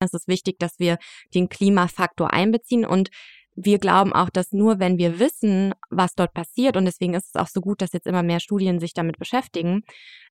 [0.00, 0.98] Es ist wichtig, dass wir
[1.34, 3.10] den Klimafaktor einbeziehen und
[3.60, 7.34] wir glauben auch, dass nur wenn wir wissen, was dort passiert, und deswegen ist es
[7.34, 9.82] auch so gut, dass jetzt immer mehr Studien sich damit beschäftigen,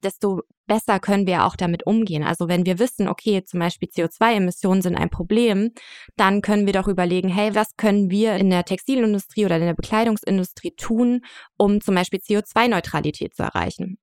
[0.01, 2.23] desto besser können wir auch damit umgehen.
[2.23, 5.72] Also wenn wir wissen, okay, zum Beispiel CO2-Emissionen sind ein Problem,
[6.15, 9.74] dann können wir doch überlegen, hey, was können wir in der Textilindustrie oder in der
[9.74, 11.22] Bekleidungsindustrie tun,
[11.58, 13.97] um zum Beispiel CO2-Neutralität zu erreichen.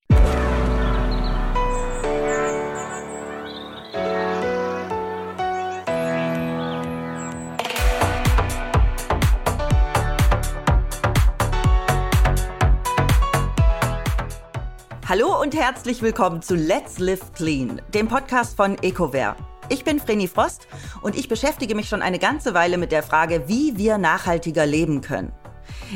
[15.17, 19.36] Hallo und herzlich willkommen zu Let's Live Clean, dem Podcast von EcoWare.
[19.68, 20.67] Ich bin Vreni Frost
[21.03, 25.03] und ich beschäftige mich schon eine ganze Weile mit der Frage, wie wir nachhaltiger leben
[25.03, 25.32] können.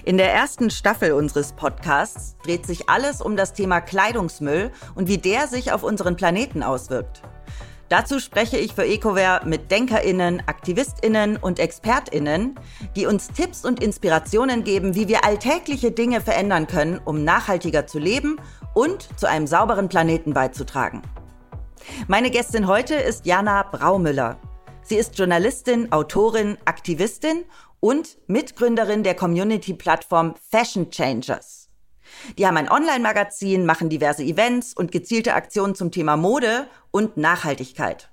[0.04, 5.18] In der ersten Staffel unseres Podcasts dreht sich alles um das Thema Kleidungsmüll und wie
[5.18, 7.22] der sich auf unseren Planeten auswirkt.
[7.88, 12.58] Dazu spreche ich für EcoWare mit DenkerInnen, AktivistInnen und ExpertInnen,
[12.94, 17.98] die uns Tipps und Inspirationen geben, wie wir alltägliche Dinge verändern können, um nachhaltiger zu
[17.98, 18.38] leben
[18.74, 21.00] und zu einem sauberen Planeten beizutragen.
[22.08, 24.38] Meine Gästin heute ist Jana Braumüller.
[24.82, 27.44] Sie ist Journalistin, Autorin, Aktivistin
[27.80, 31.57] und Mitgründerin der Community-Plattform Fashion Changers.
[32.36, 38.10] Die haben ein Online-Magazin, machen diverse Events und gezielte Aktionen zum Thema Mode und Nachhaltigkeit.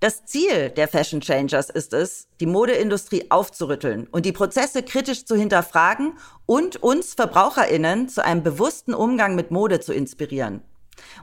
[0.00, 5.36] Das Ziel der Fashion Changers ist es, die Modeindustrie aufzurütteln und die Prozesse kritisch zu
[5.36, 6.14] hinterfragen
[6.46, 10.62] und uns Verbraucherinnen zu einem bewussten Umgang mit Mode zu inspirieren.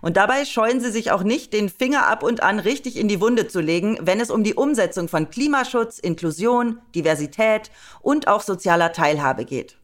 [0.02, 3.22] Und dabei scheuen sie sich auch nicht, den Finger ab und an richtig in die
[3.22, 7.72] Wunde zu legen, wenn es um die Umsetzung von Klimaschutz, Inklusion, Diversität
[8.02, 9.79] und auch sozialer Teilhabe geht.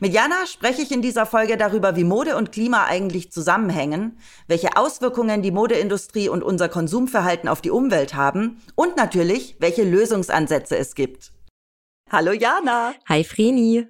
[0.00, 4.76] Mit Jana spreche ich in dieser Folge darüber, wie Mode und Klima eigentlich zusammenhängen, welche
[4.76, 10.94] Auswirkungen die Modeindustrie und unser Konsumverhalten auf die Umwelt haben und natürlich, welche Lösungsansätze es
[10.94, 11.32] gibt.
[12.10, 12.92] Hallo Jana.
[13.08, 13.86] Hi Vreni.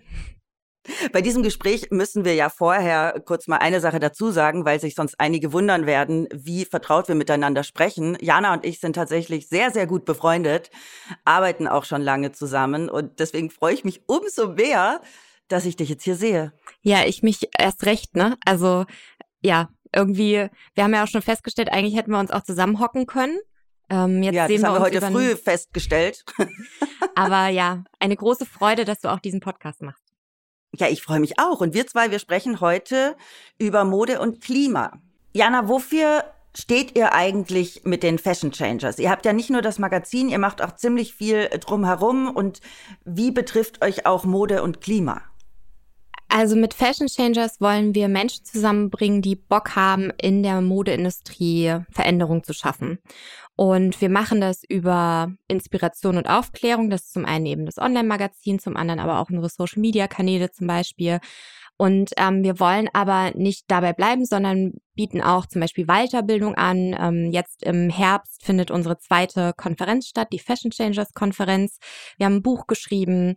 [1.13, 4.95] Bei diesem Gespräch müssen wir ja vorher kurz mal eine Sache dazu sagen, weil sich
[4.95, 8.17] sonst einige wundern werden, wie vertraut wir miteinander sprechen.
[8.21, 10.71] Jana und ich sind tatsächlich sehr, sehr gut befreundet,
[11.25, 15.01] arbeiten auch schon lange zusammen und deswegen freue ich mich umso mehr,
[15.49, 16.53] dass ich dich jetzt hier sehe.
[16.83, 18.37] Ja, ich mich erst recht, ne?
[18.45, 18.85] Also,
[19.41, 23.39] ja, irgendwie, wir haben ja auch schon festgestellt, eigentlich hätten wir uns auch zusammenhocken können.
[23.91, 26.25] Ähm, jetzt ja, sehen das wir haben wir heute früh festgestellt.
[27.15, 30.03] Aber ja, eine große Freude, dass du auch diesen Podcast machst.
[30.75, 31.61] Ja, ich freue mich auch.
[31.61, 33.17] Und wir zwei, wir sprechen heute
[33.59, 35.01] über Mode und Klima.
[35.33, 38.99] Jana, wofür steht ihr eigentlich mit den Fashion Changers?
[38.99, 42.29] Ihr habt ja nicht nur das Magazin, ihr macht auch ziemlich viel drumherum.
[42.29, 42.61] Und
[43.05, 45.23] wie betrifft euch auch Mode und Klima?
[46.29, 52.45] Also mit Fashion Changers wollen wir Menschen zusammenbringen, die Bock haben, in der Modeindustrie Veränderung
[52.45, 52.99] zu schaffen.
[53.57, 56.91] Und wir machen das über Inspiration und Aufklärung.
[56.91, 61.19] Das ist zum einen eben das Online-Magazin, zum anderen aber auch unsere Social-Media-Kanäle zum Beispiel.
[61.79, 66.95] Und ähm, wir wollen aber nicht dabei bleiben, sondern bieten auch zum Beispiel Weiterbildung an.
[66.99, 71.79] Ähm, jetzt im Herbst findet unsere zweite Konferenz statt, die Fashion Changers Konferenz.
[72.17, 73.37] Wir haben ein Buch geschrieben.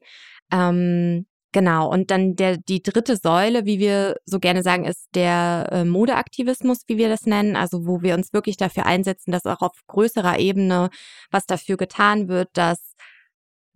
[0.52, 5.68] Ähm, Genau, und dann der, die dritte Säule, wie wir so gerne sagen, ist der
[5.70, 9.62] äh, Modeaktivismus, wie wir das nennen, also wo wir uns wirklich dafür einsetzen, dass auch
[9.62, 10.90] auf größerer Ebene
[11.30, 12.91] was dafür getan wird, dass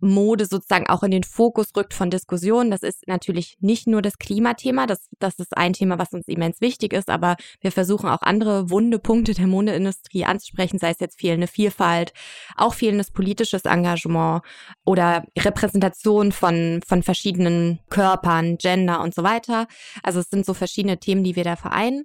[0.00, 2.70] Mode sozusagen auch in den Fokus rückt von Diskussionen.
[2.70, 6.60] Das ist natürlich nicht nur das Klimathema, das, das ist ein Thema, was uns immens
[6.60, 11.18] wichtig ist, aber wir versuchen auch andere wunde Punkte der Modeindustrie anzusprechen, sei es jetzt
[11.18, 12.12] fehlende Vielfalt,
[12.56, 14.42] auch fehlendes politisches Engagement
[14.84, 19.66] oder Repräsentation von, von verschiedenen Körpern, Gender und so weiter.
[20.02, 22.04] Also es sind so verschiedene Themen, die wir da vereinen.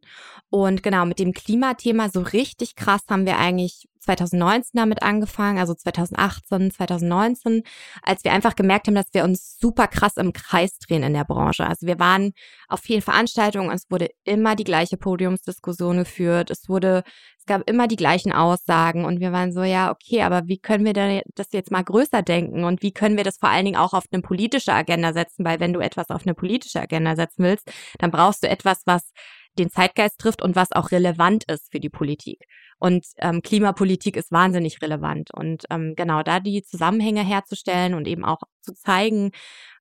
[0.50, 5.74] Und genau, mit dem Klimathema so richtig krass haben wir eigentlich 2019 damit angefangen, also
[5.74, 7.64] 2018, 2019,
[8.02, 11.24] als wir einfach gemerkt haben, dass wir uns super krass im Kreis drehen in der
[11.24, 11.66] Branche.
[11.66, 12.34] Also wir waren
[12.68, 17.04] auf vielen Veranstaltungen, es wurde immer die gleiche Podiumsdiskussion geführt, es wurde,
[17.38, 20.86] es gab immer die gleichen Aussagen und wir waren so, ja, okay, aber wie können
[20.86, 23.94] wir das jetzt mal größer denken und wie können wir das vor allen Dingen auch
[23.94, 27.72] auf eine politische Agenda setzen, weil wenn du etwas auf eine politische Agenda setzen willst,
[28.00, 29.12] dann brauchst du etwas, was
[29.58, 32.46] den Zeitgeist trifft und was auch relevant ist für die Politik.
[32.82, 35.30] Und ähm, Klimapolitik ist wahnsinnig relevant.
[35.32, 39.30] Und ähm, genau da die Zusammenhänge herzustellen und eben auch zu zeigen,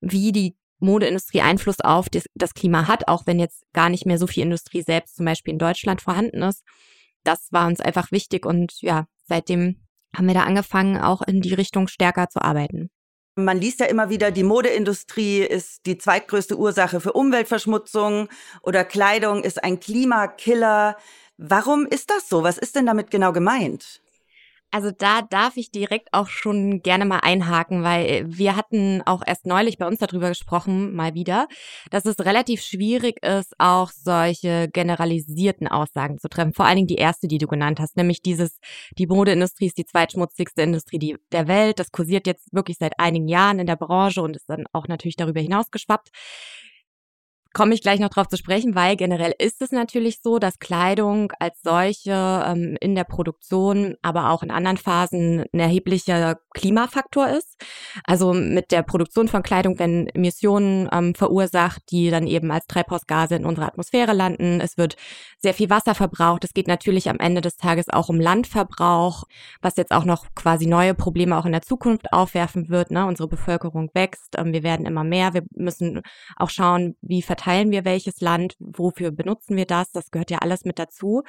[0.02, 4.19] wie die Modeindustrie Einfluss auf das, das Klima hat, auch wenn jetzt gar nicht mehr
[4.19, 6.62] so viel Industrie selbst zum Beispiel in Deutschland vorhanden ist.
[7.25, 11.55] Das war uns einfach wichtig und ja, seitdem haben wir da angefangen, auch in die
[11.55, 12.91] Richtung stärker zu arbeiten.
[13.37, 18.29] Man liest ja immer wieder, die Modeindustrie ist die zweitgrößte Ursache für Umweltverschmutzung
[18.61, 20.97] oder Kleidung ist ein Klimakiller.
[21.42, 22.42] Warum ist das so?
[22.42, 24.02] Was ist denn damit genau gemeint?
[24.70, 29.46] Also da darf ich direkt auch schon gerne mal einhaken, weil wir hatten auch erst
[29.46, 31.48] neulich bei uns darüber gesprochen, mal wieder,
[31.90, 36.52] dass es relativ schwierig ist, auch solche generalisierten Aussagen zu treffen.
[36.52, 38.58] Vor allen Dingen die erste, die du genannt hast, nämlich dieses,
[38.98, 41.78] die Modeindustrie ist die zweitschmutzigste Industrie der Welt.
[41.78, 45.16] Das kursiert jetzt wirklich seit einigen Jahren in der Branche und ist dann auch natürlich
[45.16, 46.10] darüber hinaus geschwappt
[47.52, 51.32] komme ich gleich noch drauf zu sprechen, weil generell ist es natürlich so, dass Kleidung
[51.41, 57.61] als solche ähm, in der Produktion, aber auch in anderen Phasen ein erheblicher Klimafaktor ist.
[58.05, 63.35] Also mit der Produktion von Kleidung werden Emissionen ähm, verursacht, die dann eben als Treibhausgase
[63.35, 64.61] in unserer Atmosphäre landen.
[64.61, 64.97] Es wird
[65.38, 66.44] sehr viel Wasser verbraucht.
[66.44, 69.25] Es geht natürlich am Ende des Tages auch um Landverbrauch,
[69.61, 72.93] was jetzt auch noch quasi neue Probleme auch in der Zukunft aufwerfen wird.
[72.93, 73.06] Ne?
[73.06, 75.35] Unsere Bevölkerung wächst, ähm, wir werden immer mehr.
[75.35, 76.02] Wir müssen
[76.37, 80.64] auch schauen, wie verteilen wir welches Land, wofür benutzen wir das, das gehört ja alles
[80.64, 81.22] mit dazu.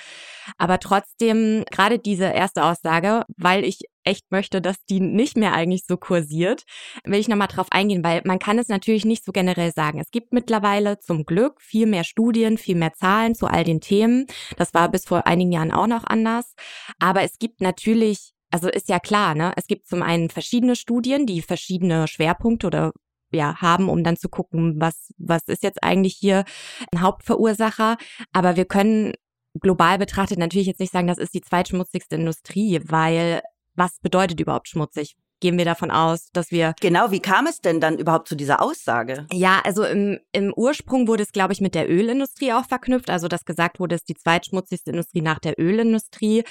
[0.58, 5.84] Aber trotzdem, gerade diese erste Aussage, weil ich echt möchte, dass die nicht mehr eigentlich
[5.88, 6.64] so kursiert,
[7.06, 10.00] will ich nochmal drauf eingehen, weil man kann es natürlich nicht so generell sagen.
[10.00, 14.26] Es gibt mittlerweile zum Glück viel mehr Studien, viel mehr Zahlen zu all den Themen.
[14.58, 16.56] Das war bis vor einigen Jahren auch noch anders.
[17.00, 19.54] Aber es gibt natürlich also ist ja klar, ne?
[19.56, 22.92] Es gibt zum einen verschiedene Studien, die verschiedene Schwerpunkte oder
[23.32, 26.44] ja, haben, um dann zu gucken, was, was ist jetzt eigentlich hier
[26.92, 27.98] ein Hauptverursacher.
[28.34, 29.14] Aber wir können
[29.60, 33.42] global betrachtet natürlich jetzt nicht sagen, das ist die zweitschmutzigste Industrie, weil
[33.76, 35.16] was bedeutet überhaupt schmutzig?
[35.40, 36.76] Gehen wir davon aus, dass wir.
[36.82, 39.26] Genau, wie kam es denn dann überhaupt zu dieser Aussage?
[39.32, 43.10] Ja, also im, im Ursprung wurde es, glaube ich, mit der Ölindustrie auch verknüpft.
[43.10, 46.44] Also, dass gesagt wurde, es ist die zweitschmutzigste Industrie nach der Ölindustrie.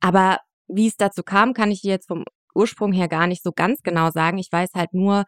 [0.00, 2.24] Aber wie es dazu kam, kann ich jetzt vom
[2.54, 4.38] Ursprung her gar nicht so ganz genau sagen.
[4.38, 5.24] Ich weiß halt nur,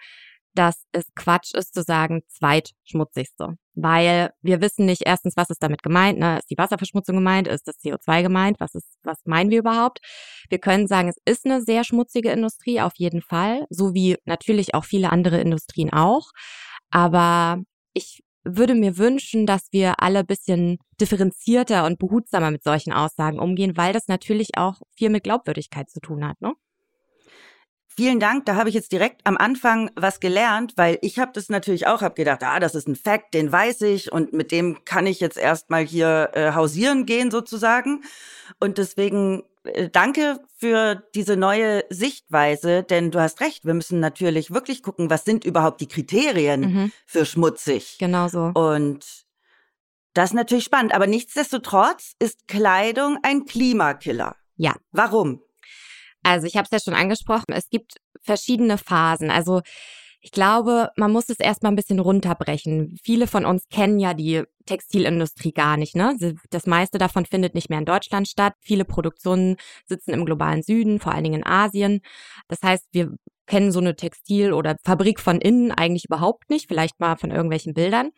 [0.55, 3.57] dass es Quatsch ist zu sagen zweitschmutzigste.
[3.75, 6.39] Weil wir wissen nicht erstens, was ist damit gemeint, ne?
[6.39, 7.49] Ist die Wasserverschmutzung gemeint?
[7.49, 8.61] Ist das CO2 gemeint?
[8.61, 10.01] Was ist, was meinen wir überhaupt?
[10.49, 13.67] Wir können sagen, es ist eine sehr schmutzige Industrie, auf jeden Fall.
[13.71, 16.31] So wie natürlich auch viele andere Industrien auch.
[16.91, 17.63] Aber
[17.95, 23.77] ich würde mir wünschen, dass wir alle bisschen differenzierter und behutsamer mit solchen Aussagen umgehen,
[23.77, 26.55] weil das natürlich auch viel mit Glaubwürdigkeit zu tun hat, ne?
[27.97, 31.49] Vielen Dank, da habe ich jetzt direkt am Anfang was gelernt, weil ich habe das
[31.49, 34.85] natürlich auch, habe gedacht, ah, das ist ein Fact, den weiß ich und mit dem
[34.85, 38.05] kann ich jetzt erstmal hier äh, hausieren gehen sozusagen.
[38.61, 44.53] Und deswegen äh, danke für diese neue Sichtweise, denn du hast recht, wir müssen natürlich
[44.53, 46.93] wirklich gucken, was sind überhaupt die Kriterien mhm.
[47.07, 47.97] für schmutzig.
[47.99, 48.53] Genau so.
[48.55, 49.05] Und
[50.15, 54.37] das ist natürlich spannend, aber nichtsdestotrotz ist Kleidung ein Klimakiller.
[54.57, 54.75] Ja.
[54.93, 55.43] Warum?
[56.23, 59.31] Also ich habe es ja schon angesprochen, es gibt verschiedene Phasen.
[59.31, 59.63] Also
[60.23, 62.99] ich glaube, man muss es erstmal ein bisschen runterbrechen.
[63.03, 65.97] Viele von uns kennen ja die Textilindustrie gar nicht.
[65.97, 66.15] Ne?
[66.51, 68.53] Das meiste davon findet nicht mehr in Deutschland statt.
[68.61, 69.57] Viele Produktionen
[69.87, 72.03] sitzen im globalen Süden, vor allen Dingen in Asien.
[72.49, 73.15] Das heißt, wir
[73.47, 77.73] kennen so eine Textil- oder Fabrik von innen eigentlich überhaupt nicht, vielleicht mal von irgendwelchen
[77.73, 78.11] Bildern.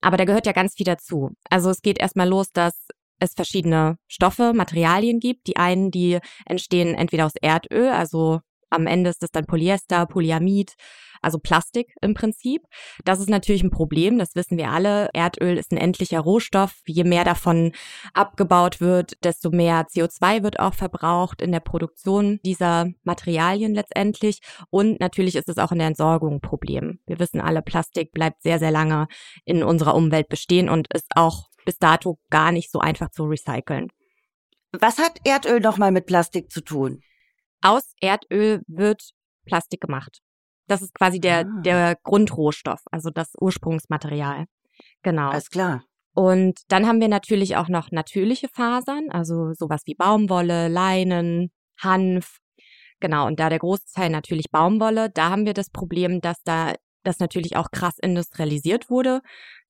[0.00, 1.30] Aber da gehört ja ganz viel dazu.
[1.48, 2.74] Also es geht erstmal los, dass
[3.18, 5.46] es verschiedene Stoffe, Materialien gibt.
[5.46, 8.40] Die einen, die entstehen entweder aus Erdöl, also
[8.70, 10.74] am Ende ist das dann Polyester, Polyamid,
[11.22, 12.62] also Plastik im Prinzip.
[13.04, 15.08] Das ist natürlich ein Problem, das wissen wir alle.
[15.14, 16.82] Erdöl ist ein endlicher Rohstoff.
[16.86, 17.72] Je mehr davon
[18.12, 24.40] abgebaut wird, desto mehr CO2 wird auch verbraucht in der Produktion dieser Materialien letztendlich.
[24.70, 26.98] Und natürlich ist es auch in der Entsorgung ein Problem.
[27.06, 29.06] Wir wissen alle, Plastik bleibt sehr, sehr lange
[29.44, 33.88] in unserer Umwelt bestehen und ist auch bis dato gar nicht so einfach zu recyceln.
[34.72, 37.00] Was hat Erdöl nochmal mit Plastik zu tun?
[37.62, 39.10] Aus Erdöl wird
[39.44, 40.20] Plastik gemacht.
[40.66, 41.60] Das ist quasi der, ah.
[41.62, 44.46] der Grundrohstoff, also das Ursprungsmaterial.
[45.02, 45.30] Genau.
[45.30, 45.84] Alles klar.
[46.14, 52.38] Und dann haben wir natürlich auch noch natürliche Fasern, also sowas wie Baumwolle, Leinen, Hanf.
[53.00, 57.18] Genau, und da der Großteil natürlich Baumwolle, da haben wir das Problem, dass da das
[57.18, 59.20] natürlich auch krass industrialisiert wurde.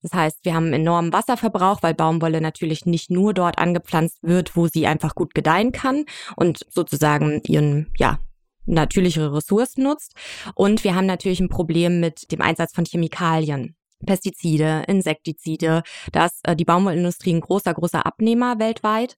[0.01, 4.67] Das heißt, wir haben enormen Wasserverbrauch, weil Baumwolle natürlich nicht nur dort angepflanzt wird, wo
[4.67, 8.19] sie einfach gut gedeihen kann und sozusagen ihren, ja,
[8.65, 10.13] natürlichere Ressourcen nutzt.
[10.55, 13.75] Und wir haben natürlich ein Problem mit dem Einsatz von Chemikalien.
[14.05, 19.15] Pestizide, Insektizide, das äh, die Baumwollindustrie ein großer, großer Abnehmer weltweit.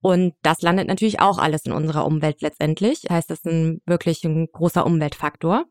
[0.00, 3.02] Und das landet natürlich auch alles in unserer Umwelt letztendlich.
[3.10, 5.66] Heißt, das ist ein, wirklich ein großer Umweltfaktor.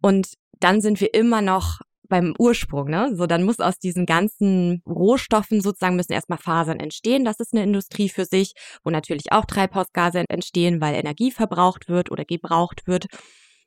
[0.00, 3.14] Und dann sind wir immer noch beim Ursprung, ne?
[3.14, 7.24] So, dann muss aus diesen ganzen Rohstoffen sozusagen müssen erstmal Fasern entstehen.
[7.24, 12.10] Das ist eine Industrie für sich, wo natürlich auch Treibhausgase entstehen, weil Energie verbraucht wird
[12.10, 13.06] oder gebraucht wird.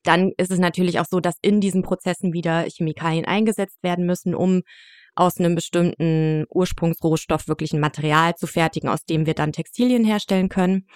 [0.04, 4.34] Dann ist es natürlich auch so, dass in diesen Prozessen wieder Chemikalien eingesetzt werden müssen,
[4.34, 4.64] um
[5.14, 10.50] aus einem bestimmten Ursprungsrohstoff wirklich ein Material zu fertigen, aus dem wir dann Textilien herstellen
[10.50, 10.88] können.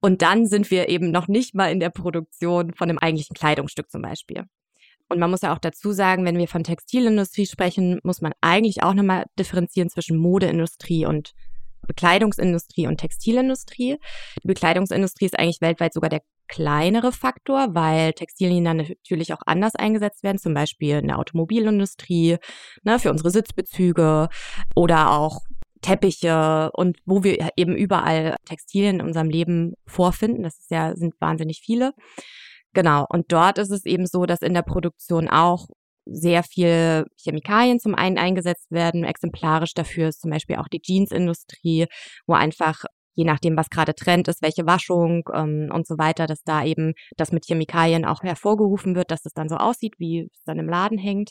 [0.00, 3.90] Und dann sind wir eben noch nicht mal in der Produktion von einem eigentlichen Kleidungsstück
[3.90, 4.44] zum Beispiel.
[5.10, 8.82] Und man muss ja auch dazu sagen, wenn wir von Textilindustrie sprechen, muss man eigentlich
[8.82, 11.32] auch nochmal differenzieren zwischen Modeindustrie und
[11.86, 13.98] Bekleidungsindustrie und Textilindustrie.
[14.42, 19.74] Die Bekleidungsindustrie ist eigentlich weltweit sogar der kleinere Faktor, weil Textilien dann natürlich auch anders
[19.74, 22.38] eingesetzt werden, zum Beispiel in der Automobilindustrie,
[22.84, 24.28] ne, für unsere Sitzbezüge
[24.76, 25.40] oder auch
[25.80, 30.42] Teppiche und wo wir eben überall Textilien in unserem Leben vorfinden.
[30.42, 31.94] Das ist ja, sind wahnsinnig viele.
[32.74, 33.06] Genau.
[33.08, 35.66] Und dort ist es eben so, dass in der Produktion auch
[36.06, 39.04] sehr viel Chemikalien zum einen eingesetzt werden.
[39.04, 41.86] Exemplarisch dafür ist zum Beispiel auch die Jeansindustrie,
[42.26, 42.84] wo einfach
[43.14, 46.94] je nachdem, was gerade Trend ist, welche Waschung ähm, und so weiter, dass da eben
[47.16, 50.68] das mit Chemikalien auch hervorgerufen wird, dass es dann so aussieht, wie es dann im
[50.68, 51.30] Laden hängt.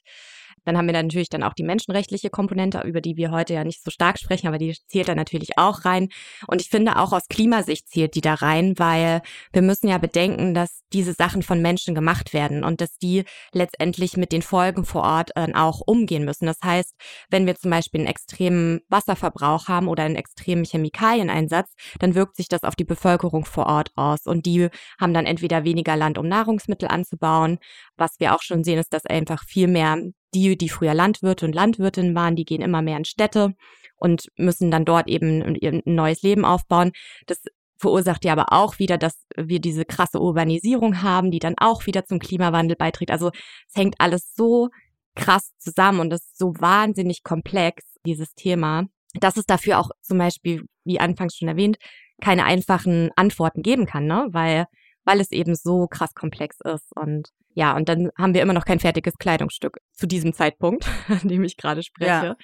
[0.66, 3.64] Dann haben wir dann natürlich dann auch die menschenrechtliche Komponente, über die wir heute ja
[3.64, 6.10] nicht so stark sprechen, aber die zählt da natürlich auch rein.
[6.48, 9.22] Und ich finde auch aus Klimasicht zählt die da rein, weil
[9.54, 14.18] wir müssen ja bedenken, dass diese Sachen von Menschen gemacht werden und dass die letztendlich
[14.18, 16.46] mit den Folgen vor Ort äh, auch umgehen müssen.
[16.46, 16.94] Das heißt,
[17.30, 22.48] wenn wir zum Beispiel einen extremen Wasserverbrauch haben oder einen extremen Chemikalieneinsatz, dann wirkt sich
[22.48, 24.26] das auf die Bevölkerung vor Ort aus.
[24.26, 24.70] Und die
[25.00, 27.60] haben dann entweder weniger Land, um Nahrungsmittel anzubauen.
[27.98, 29.98] Was wir auch schon sehen, ist, dass einfach viel mehr
[30.34, 33.56] die, die früher Landwirte und Landwirtinnen waren, die gehen immer mehr in Städte
[33.96, 36.92] und müssen dann dort eben ein neues Leben aufbauen.
[37.26, 37.42] Das
[37.78, 42.06] verursacht ja aber auch wieder, dass wir diese krasse Urbanisierung haben, die dann auch wieder
[42.06, 43.12] zum Klimawandel beiträgt.
[43.12, 44.70] Also es hängt alles so
[45.16, 50.18] krass zusammen und es ist so wahnsinnig komplex, dieses Thema, dass es dafür auch zum
[50.18, 51.78] Beispiel, wie anfangs schon erwähnt,
[52.22, 54.28] keine einfachen Antworten geben kann, ne?
[54.32, 54.66] Weil,
[55.06, 56.92] weil es eben so krass komplex ist.
[56.96, 61.28] Und ja, und dann haben wir immer noch kein fertiges Kleidungsstück zu diesem Zeitpunkt, an
[61.28, 62.10] dem ich gerade spreche.
[62.10, 62.36] Ja.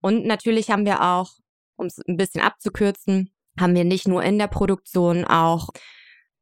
[0.00, 1.32] Und natürlich haben wir auch,
[1.76, 5.68] um es ein bisschen abzukürzen, haben wir nicht nur in der Produktion auch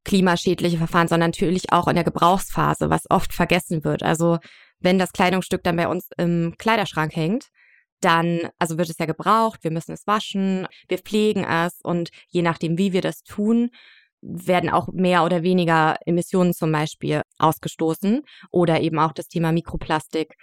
[0.04, 4.02] klimaschädliche Verfahren, sondern natürlich auch in der Gebrauchsphase, was oft vergessen wird.
[4.02, 4.38] Also
[4.80, 7.48] wenn das Kleidungsstück dann bei uns im Kleiderschrank hängt,
[8.04, 12.42] dann, also wird es ja gebraucht, wir müssen es waschen, wir pflegen es und je
[12.42, 13.70] nachdem, wie wir das tun,
[14.20, 20.34] werden auch mehr oder weniger Emissionen zum Beispiel ausgestoßen oder eben auch das Thema Mikroplastik.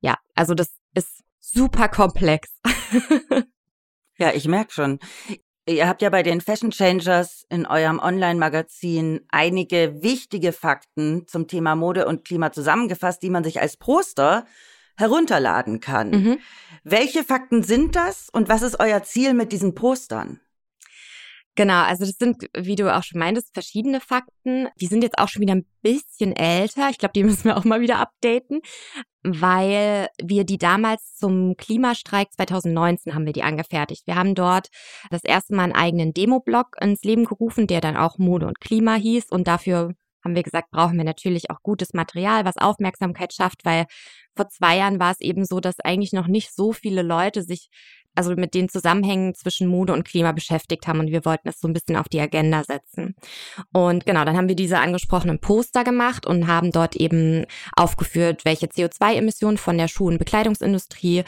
[0.00, 2.48] Ja, also das ist super komplex.
[4.18, 4.98] ja, ich merke schon.
[5.68, 11.76] Ihr habt ja bei den Fashion Changers in eurem Online-Magazin einige wichtige Fakten zum Thema
[11.76, 14.44] Mode und Klima zusammengefasst, die man sich als Poster
[14.96, 16.10] herunterladen kann.
[16.10, 16.38] Mhm.
[16.84, 20.40] Welche Fakten sind das und was ist euer Ziel mit diesen Postern?
[21.54, 24.68] Genau, also das sind, wie du auch schon meintest, verschiedene Fakten.
[24.80, 26.88] Die sind jetzt auch schon wieder ein bisschen älter.
[26.88, 28.60] Ich glaube, die müssen wir auch mal wieder updaten,
[29.22, 34.06] weil wir die damals zum Klimastreik 2019 haben wir die angefertigt.
[34.06, 34.68] Wir haben dort
[35.10, 38.94] das erste Mal einen eigenen Demo-Blog ins Leben gerufen, der dann auch Mode und Klima
[38.94, 39.92] hieß und dafür
[40.24, 43.86] haben wir gesagt, brauchen wir natürlich auch gutes Material, was Aufmerksamkeit schafft, weil
[44.36, 47.68] vor zwei Jahren war es eben so, dass eigentlich noch nicht so viele Leute sich
[48.14, 51.68] also mit den Zusammenhängen zwischen Mode und Klima beschäftigt haben und wir wollten es so
[51.68, 53.14] ein bisschen auf die Agenda setzen.
[53.72, 58.66] Und genau, dann haben wir diese angesprochenen Poster gemacht und haben dort eben aufgeführt, welche
[58.66, 61.24] CO2-Emissionen von der Schuh- und Bekleidungsindustrie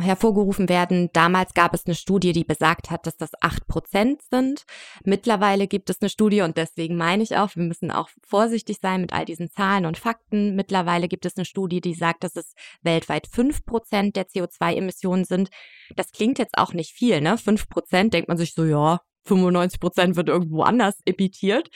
[0.00, 1.10] hervorgerufen werden.
[1.12, 4.64] Damals gab es eine Studie, die besagt hat, dass das acht Prozent sind.
[5.04, 9.02] Mittlerweile gibt es eine Studie und deswegen meine ich auch, wir müssen auch vorsichtig sein
[9.02, 10.54] mit all diesen Zahlen und Fakten.
[10.56, 15.50] Mittlerweile gibt es eine Studie, die sagt, dass es weltweit fünf Prozent der CO2-Emissionen sind.
[15.96, 17.38] Das klingt jetzt auch nicht viel, ne?
[17.38, 21.68] Fünf Prozent denkt man sich so, ja, 95 Prozent wird irgendwo anders emittiert.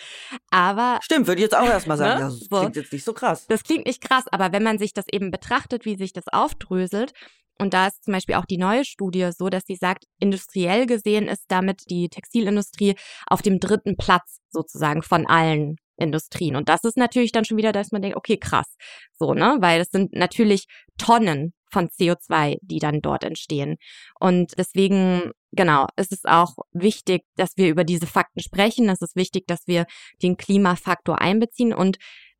[0.50, 0.98] Aber.
[1.02, 2.24] Stimmt, würde ich jetzt auch erstmal sagen.
[2.24, 2.38] Ne?
[2.50, 3.46] Das klingt jetzt nicht so krass.
[3.48, 7.12] Das klingt nicht krass, aber wenn man sich das eben betrachtet, wie sich das aufdröselt,
[7.58, 11.26] und da ist zum Beispiel auch die neue Studie so, dass sie sagt, industriell gesehen
[11.26, 12.96] ist damit die Textilindustrie
[13.26, 16.56] auf dem dritten Platz sozusagen von allen Industrien.
[16.56, 18.76] Und das ist natürlich dann schon wieder, dass man denkt, okay, krass.
[19.18, 19.56] So, ne?
[19.60, 20.66] Weil es sind natürlich
[20.98, 23.76] Tonnen von CO2, die dann dort entstehen.
[24.20, 28.88] Und deswegen, genau, ist es auch wichtig, dass wir über diese Fakten sprechen.
[28.88, 29.86] Es ist wichtig, dass wir
[30.22, 31.98] den Klimafaktor einbeziehen und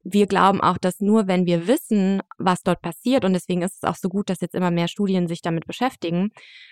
[0.08, 3.88] wir glauben auch, dass nur wenn wir wissen, was dort passiert, und deswegen ist es
[3.88, 6.30] auch so gut, dass jetzt immer mehr Studien sich damit beschäftigen,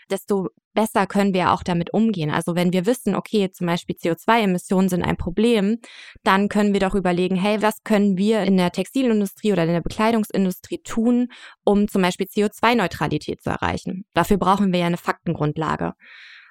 [0.09, 2.31] desto besser können wir auch damit umgehen.
[2.31, 5.79] Also wenn wir wissen, okay, zum Beispiel CO2-Emissionen sind ein Problem,
[6.23, 9.81] dann können wir doch überlegen, hey, was können wir in der Textilindustrie oder in der
[9.81, 11.29] Bekleidungsindustrie tun,
[11.65, 14.05] um zum Beispiel CO2-Neutralität zu erreichen.
[14.15, 15.95] Dafür brauchen wir ja eine Faktengrundlage.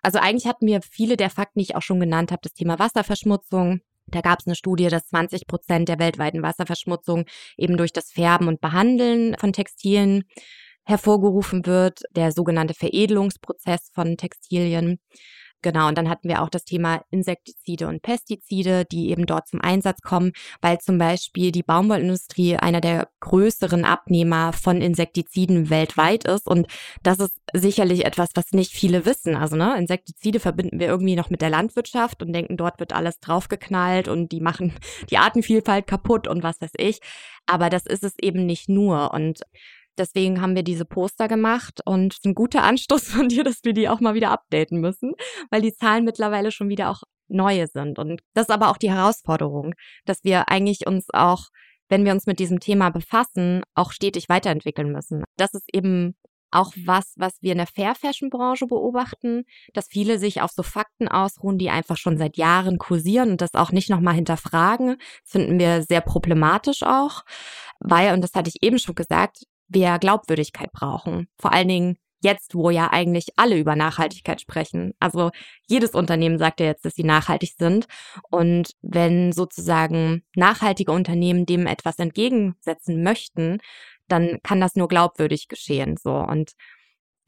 [0.01, 2.77] Also eigentlich hatten wir viele der Fakten, die ich auch schon genannt habe, das Thema
[2.77, 7.25] Wasserverschmutzung, da gab es eine Studie, dass 20 Prozent der weltweiten Wasserverschmutzung
[7.57, 10.23] eben durch das Färben und Behandeln von Textilien
[10.85, 14.99] hervorgerufen wird, der sogenannte Veredelungsprozess von Textilien.
[15.63, 19.61] Genau, und dann hatten wir auch das Thema Insektizide und Pestizide, die eben dort zum
[19.61, 26.47] Einsatz kommen, weil zum Beispiel die Baumwollindustrie einer der größeren Abnehmer von Insektiziden weltweit ist.
[26.47, 26.67] Und
[27.01, 29.37] das ist sicherlich etwas, was nicht viele wissen.
[29.37, 33.21] Also ne, Insektizide verbinden wir irgendwie noch mit der Landwirtschaft und denken, dort wird alles
[33.21, 34.73] draufgeknallt und die machen
[35.09, 36.99] die Artenvielfalt kaputt und was weiß ich.
[37.45, 39.13] Aber das ist es eben nicht nur.
[39.13, 39.39] Und
[39.97, 43.89] Deswegen haben wir diese Poster gemacht und ein guter Anstoß von dir, dass wir die
[43.89, 45.13] auch mal wieder updaten müssen,
[45.51, 47.99] weil die Zahlen mittlerweile schon wieder auch neue sind.
[47.99, 49.73] Und das ist aber auch die Herausforderung,
[50.05, 51.47] dass wir eigentlich uns auch,
[51.89, 55.23] wenn wir uns mit diesem Thema befassen, auch stetig weiterentwickeln müssen.
[55.37, 56.15] Das ist eben
[56.53, 60.63] auch was, was wir in der Fair Fashion Branche beobachten, dass viele sich auf so
[60.63, 64.97] Fakten ausruhen, die einfach schon seit Jahren kursieren und das auch nicht nochmal hinterfragen.
[65.23, 67.23] Das finden wir sehr problematisch auch,
[67.79, 71.27] weil, und das hatte ich eben schon gesagt, wir Glaubwürdigkeit brauchen.
[71.39, 74.93] Vor allen Dingen jetzt, wo ja eigentlich alle über Nachhaltigkeit sprechen.
[74.99, 75.31] Also
[75.67, 77.85] jedes Unternehmen sagt ja jetzt, dass sie nachhaltig sind.
[78.31, 83.59] Und wenn sozusagen nachhaltige Unternehmen dem etwas entgegensetzen möchten,
[84.07, 85.97] dann kann das nur glaubwürdig geschehen.
[86.01, 86.53] So und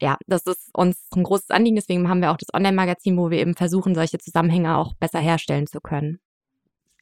[0.00, 1.76] ja, das ist uns ein großes Anliegen.
[1.76, 5.66] Deswegen haben wir auch das Online-Magazin, wo wir eben versuchen, solche Zusammenhänge auch besser herstellen
[5.66, 6.20] zu können.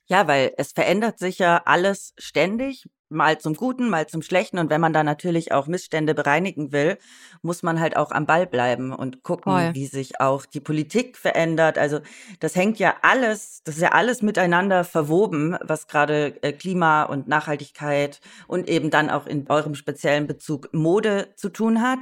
[0.07, 4.59] Ja, weil es verändert sich ja alles ständig, mal zum Guten, mal zum Schlechten.
[4.59, 6.99] Und wenn man da natürlich auch Missstände bereinigen will,
[7.43, 9.75] muss man halt auch am Ball bleiben und gucken, Voll.
[9.75, 11.79] wie sich auch die Politik verändert.
[11.79, 12.01] Also
[12.41, 17.29] das hängt ja alles, das ist ja alles miteinander verwoben, was gerade äh, Klima und
[17.29, 22.01] Nachhaltigkeit und eben dann auch in eurem speziellen Bezug Mode zu tun hat.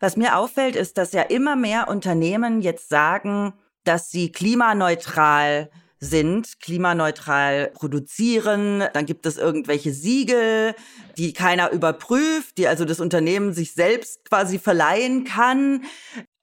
[0.00, 6.60] Was mir auffällt, ist, dass ja immer mehr Unternehmen jetzt sagen, dass sie klimaneutral sind,
[6.60, 8.84] klimaneutral produzieren.
[8.92, 10.74] Dann gibt es irgendwelche Siegel,
[11.16, 15.84] die keiner überprüft, die also das Unternehmen sich selbst quasi verleihen kann.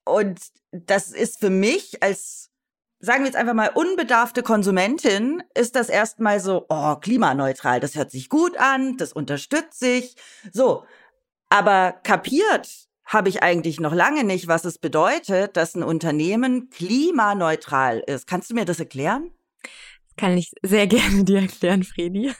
[0.04, 0.40] Und
[0.72, 2.50] das ist für mich als
[3.00, 8.10] sagen wir jetzt einfach mal, unbedarfte Konsumentin ist das erstmal so, oh, klimaneutral, das hört
[8.10, 10.16] sich gut an, das unterstützt sich.
[10.52, 10.86] So.
[11.50, 18.00] Aber kapiert habe ich eigentlich noch lange nicht, was es bedeutet, dass ein Unternehmen klimaneutral
[18.00, 18.25] ist.
[18.25, 19.32] Kannst du mir das erklären?
[20.18, 22.32] Kann ich sehr gerne dir erklären, Fredi.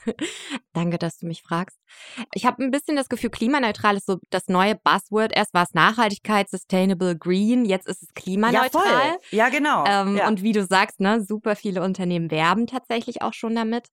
[0.74, 1.78] Danke, dass du mich fragst.
[2.34, 5.36] Ich habe ein bisschen das Gefühl, klimaneutral ist so das neue Buzzword.
[5.36, 8.86] Erst war es Nachhaltigkeit, Sustainable Green, jetzt ist es klimaneutral.
[8.86, 9.20] Ja, voll.
[9.32, 9.84] ja genau.
[9.88, 10.28] Ähm, ja.
[10.28, 13.90] Und wie du sagst, ne, super viele Unternehmen werben tatsächlich auch schon damit.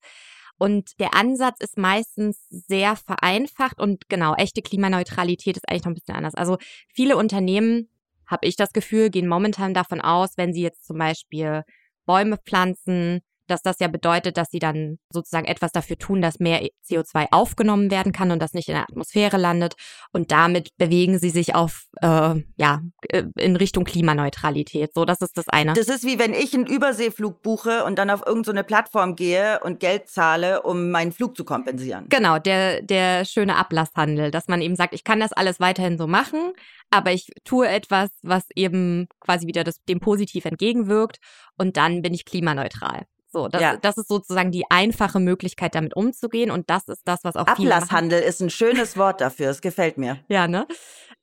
[0.59, 5.95] Und der Ansatz ist meistens sehr vereinfacht und genau, echte Klimaneutralität ist eigentlich noch ein
[5.95, 6.37] bisschen anders.
[6.37, 7.89] Also viele Unternehmen,
[8.27, 11.65] habe ich das Gefühl, gehen momentan davon aus, wenn sie jetzt zum Beispiel
[12.07, 16.67] Bäume pflanzen, dass das ja bedeutet, dass sie dann sozusagen etwas dafür tun, dass mehr
[16.89, 19.75] CO2 aufgenommen werden kann und das nicht in der Atmosphäre landet.
[20.13, 24.93] Und damit bewegen sie sich auf, äh, ja, äh, in Richtung Klimaneutralität.
[24.95, 25.73] So, das ist das eine.
[25.75, 29.61] Das ist wie wenn ich einen Überseeflug buche und dann auf irgendeine so Plattform gehe
[29.61, 32.07] und Geld zahle, um meinen Flug zu kompensieren.
[32.09, 36.07] Genau, der, der schöne Ablasshandel, dass man eben sagt, ich kann das alles weiterhin so
[36.07, 36.53] machen,
[36.91, 41.19] aber ich tue etwas, was eben quasi wieder das, dem positiv entgegenwirkt
[41.57, 43.07] und dann bin ich klimaneutral.
[43.33, 43.77] So, das, ja.
[43.77, 46.51] das ist sozusagen die einfache Möglichkeit, damit umzugehen.
[46.51, 49.51] Und das ist das, was auch Ablasshandel ist ein schönes Wort dafür.
[49.51, 50.19] Es gefällt mir.
[50.29, 50.67] Ja, ne?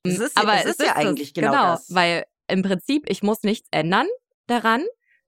[0.03, 1.93] Es ist, Aber es, ist ja eigentlich genau, genau das.
[1.93, 4.07] Weil im Prinzip, ich muss nichts ändern
[4.47, 4.83] daran.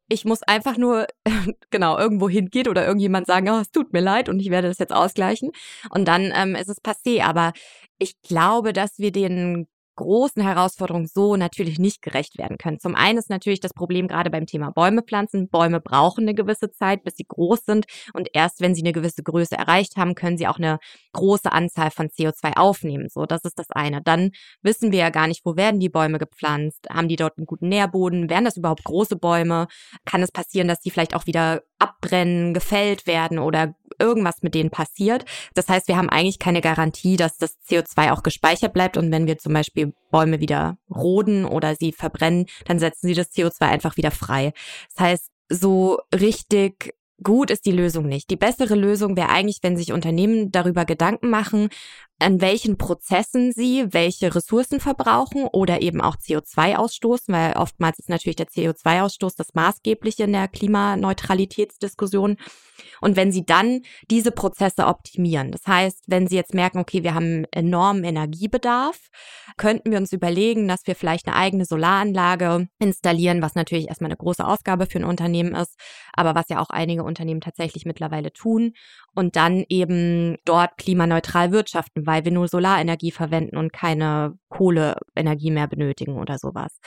[0.08, 1.08] Ich muss einfach nur,
[1.70, 4.80] genau, irgendwo hingehen oder irgendjemand sagen, oh, es tut mir leid und ich werde das
[4.80, 5.52] jetzt ausgleichen.
[5.92, 7.22] Und dann ähm, ist es passé.
[7.22, 7.54] Aber
[8.00, 9.68] ich glaube, dass wir den
[10.02, 12.80] großen Herausforderungen so natürlich nicht gerecht werden können.
[12.80, 15.50] Zum einen ist natürlich das Problem gerade beim Thema Bäume pflanzen.
[15.50, 19.24] Bäume brauchen eine gewisse Zeit, bis sie groß sind und erst wenn sie eine gewisse
[19.24, 20.80] Größe erreicht haben, können sie auch eine
[21.14, 23.08] große Anzahl von CO2 aufnehmen.
[23.10, 24.02] So, das ist das eine.
[24.02, 26.88] Dann wissen wir ja gar nicht, wo werden die Bäume gepflanzt?
[26.90, 28.30] Haben die dort einen guten Nährboden?
[28.30, 29.68] Wären das überhaupt große Bäume?
[30.06, 34.70] Kann es passieren, dass die vielleicht auch wieder abbrennen, gefällt werden oder irgendwas mit denen
[34.70, 35.26] passiert.
[35.54, 38.98] Das heißt, wir haben eigentlich keine Garantie, dass das CO2 auch gespeichert bleibt.
[38.98, 43.32] Und wenn wir zum Beispiel Bäume wieder roden oder sie verbrennen, dann setzen sie das
[43.32, 44.54] CO2 einfach wieder frei.
[44.96, 48.30] Das heißt, so richtig gut ist die Lösung nicht.
[48.30, 51.70] Die bessere Lösung wäre eigentlich, wenn sich Unternehmen darüber Gedanken machen,
[52.20, 58.10] an welchen Prozessen sie welche Ressourcen verbrauchen oder eben auch CO2 ausstoßen, weil oftmals ist
[58.10, 62.38] natürlich der CO2-Ausstoß das maßgebliche in der Klimaneutralitätsdiskussion.
[63.02, 67.14] Und wenn sie dann diese Prozesse optimieren, das heißt, wenn sie jetzt merken, okay, wir
[67.14, 68.98] haben enormen Energiebedarf,
[69.58, 74.18] könnten wir uns überlegen, dass wir vielleicht eine eigene Solaranlage installieren, was natürlich erstmal eine
[74.18, 75.78] große Ausgabe für ein Unternehmen ist,
[76.14, 78.74] aber was ja auch einige Unternehmen tatsächlich mittlerweile tun
[79.14, 85.68] und dann eben dort klimaneutral wirtschaften, weil wir nur Solarenergie verwenden und keine Kohleenergie mehr
[85.68, 86.80] benötigen oder sowas.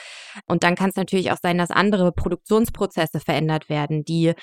[0.47, 4.33] Und dann kann es natürlich auch sein, dass andere Produktionsprozesse verändert werden, die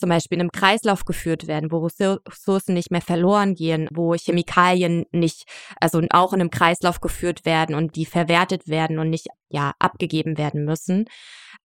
[0.00, 5.04] zum Beispiel in einem Kreislauf geführt werden, wo Ressourcen nicht mehr verloren gehen, wo Chemikalien
[5.12, 5.44] nicht,
[5.80, 10.38] also auch in einem Kreislauf geführt werden und die verwertet werden und nicht, ja, abgegeben
[10.38, 11.06] werden müssen.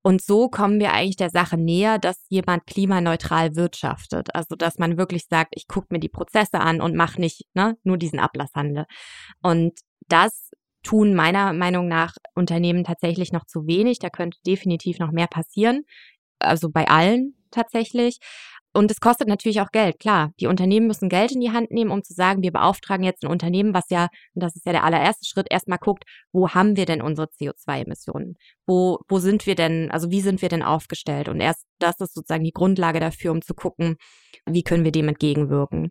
[0.02, 4.34] Und so kommen wir eigentlich der Sache näher, dass jemand klimaneutral wirtschaftet.
[4.34, 7.76] Also dass man wirklich sagt, ich gucke mir die Prozesse an und mache nicht ne,
[7.84, 8.86] nur diesen Ablasshandel.
[9.42, 9.78] Und
[10.08, 10.50] das
[10.82, 13.98] tun meiner Meinung nach Unternehmen tatsächlich noch zu wenig.
[13.98, 15.82] Da könnte definitiv noch mehr passieren.
[16.38, 18.18] Also bei allen tatsächlich.
[18.72, 20.30] Und es kostet natürlich auch Geld, klar.
[20.38, 23.30] Die Unternehmen müssen Geld in die Hand nehmen, um zu sagen, wir beauftragen jetzt ein
[23.30, 26.86] Unternehmen, was ja, und das ist ja der allererste Schritt, erstmal guckt, wo haben wir
[26.86, 28.36] denn unsere CO2-Emissionen?
[28.66, 31.28] Wo, wo sind wir denn, also wie sind wir denn aufgestellt?
[31.28, 33.96] Und erst das ist sozusagen die Grundlage dafür, um zu gucken,
[34.46, 35.90] wie können wir dem entgegenwirken.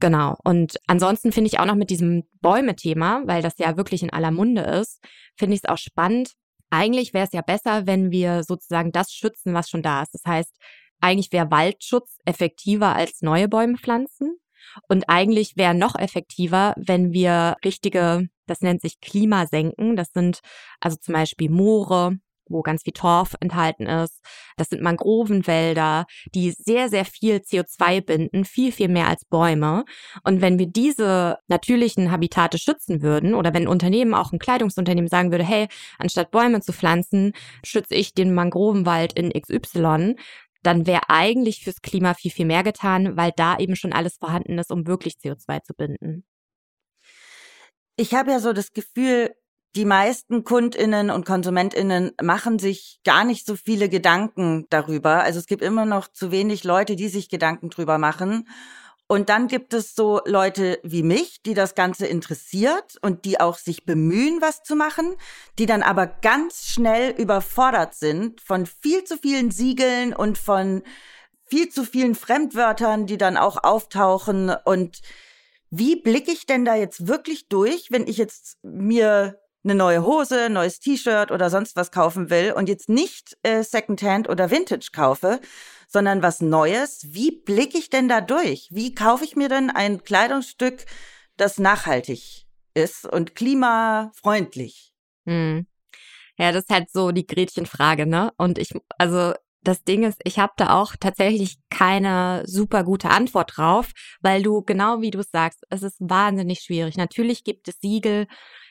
[0.00, 0.36] Genau.
[0.44, 4.30] Und ansonsten finde ich auch noch mit diesem Bäume-Thema, weil das ja wirklich in aller
[4.30, 5.02] Munde ist,
[5.36, 6.32] finde ich es auch spannend.
[6.70, 10.14] Eigentlich wäre es ja besser, wenn wir sozusagen das schützen, was schon da ist.
[10.14, 10.54] Das heißt,
[11.00, 14.38] eigentlich wäre Waldschutz effektiver als neue Bäume pflanzen.
[14.88, 20.40] Und eigentlich wäre noch effektiver, wenn wir richtige, das nennt sich Klimasenken, das sind
[20.80, 22.18] also zum Beispiel Moore,
[22.50, 24.20] wo ganz viel Torf enthalten ist.
[24.56, 29.84] Das sind Mangrovenwälder, die sehr, sehr viel CO2 binden, viel, viel mehr als Bäume.
[30.24, 35.08] Und wenn wir diese natürlichen Habitate schützen würden oder wenn ein Unternehmen, auch ein Kleidungsunternehmen
[35.08, 37.32] sagen würde, hey, anstatt Bäume zu pflanzen,
[37.64, 40.16] schütze ich den Mangrovenwald in XY,
[40.62, 44.58] dann wäre eigentlich fürs Klima viel, viel mehr getan, weil da eben schon alles vorhanden
[44.58, 46.24] ist, um wirklich CO2 zu binden.
[47.96, 49.34] Ich habe ja so das Gefühl,
[49.76, 55.22] die meisten Kundinnen und Konsumentinnen machen sich gar nicht so viele Gedanken darüber.
[55.22, 58.48] Also es gibt immer noch zu wenig Leute, die sich Gedanken drüber machen.
[59.10, 63.56] Und dann gibt es so Leute wie mich, die das Ganze interessiert und die auch
[63.56, 65.16] sich bemühen, was zu machen,
[65.58, 70.82] die dann aber ganz schnell überfordert sind von viel zu vielen Siegeln und von
[71.48, 74.54] viel zu vielen Fremdwörtern, die dann auch auftauchen.
[74.66, 75.00] Und
[75.70, 80.50] wie blicke ich denn da jetzt wirklich durch, wenn ich jetzt mir eine neue Hose,
[80.50, 85.40] neues T-Shirt oder sonst was kaufen will und jetzt nicht äh, Secondhand oder Vintage kaufe,
[85.88, 88.68] sondern was Neues, wie blicke ich denn da durch?
[88.70, 90.84] Wie kaufe ich mir denn ein Kleidungsstück,
[91.36, 94.92] das nachhaltig ist und klimafreundlich?
[95.26, 95.66] Hm.
[96.38, 98.32] Ja, das ist halt so die Gretchenfrage, ne?
[98.36, 103.56] Und ich, also das Ding ist, ich habe da auch tatsächlich keine super gute Antwort
[103.56, 106.96] drauf, weil du genau wie du sagst, es ist wahnsinnig schwierig.
[106.96, 108.28] Natürlich gibt es Siegel,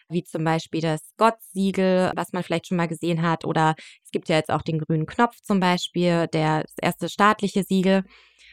[0.09, 3.45] wie zum Beispiel das Gott-Siegel, was man vielleicht schon mal gesehen hat.
[3.45, 7.63] Oder es gibt ja jetzt auch den grünen Knopf zum Beispiel, der das erste staatliche
[7.63, 8.03] Siegel.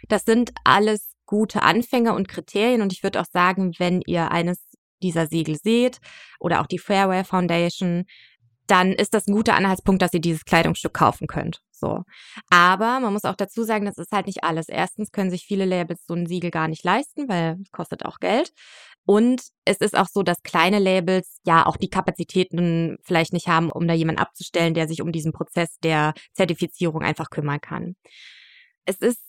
[0.08, 2.82] Das sind alles gute Anfänge und Kriterien.
[2.82, 4.66] Und ich würde auch sagen, wenn ihr eines
[5.02, 5.98] dieser Siegel seht
[6.40, 8.04] oder auch die Fairware Foundation,
[8.66, 11.60] dann ist das ein guter Anhaltspunkt, dass ihr dieses Kleidungsstück kaufen könnt.
[11.70, 12.02] So.
[12.50, 14.68] Aber man muss auch dazu sagen, das ist halt nicht alles.
[14.68, 18.20] Erstens können sich viele Labels so ein Siegel gar nicht leisten, weil es kostet auch
[18.20, 18.52] Geld.
[19.06, 23.70] Und es ist auch so, dass kleine Labels ja auch die Kapazitäten vielleicht nicht haben,
[23.70, 27.96] um da jemanden abzustellen, der sich um diesen Prozess der Zertifizierung einfach kümmern kann.
[28.86, 29.20] Es ist,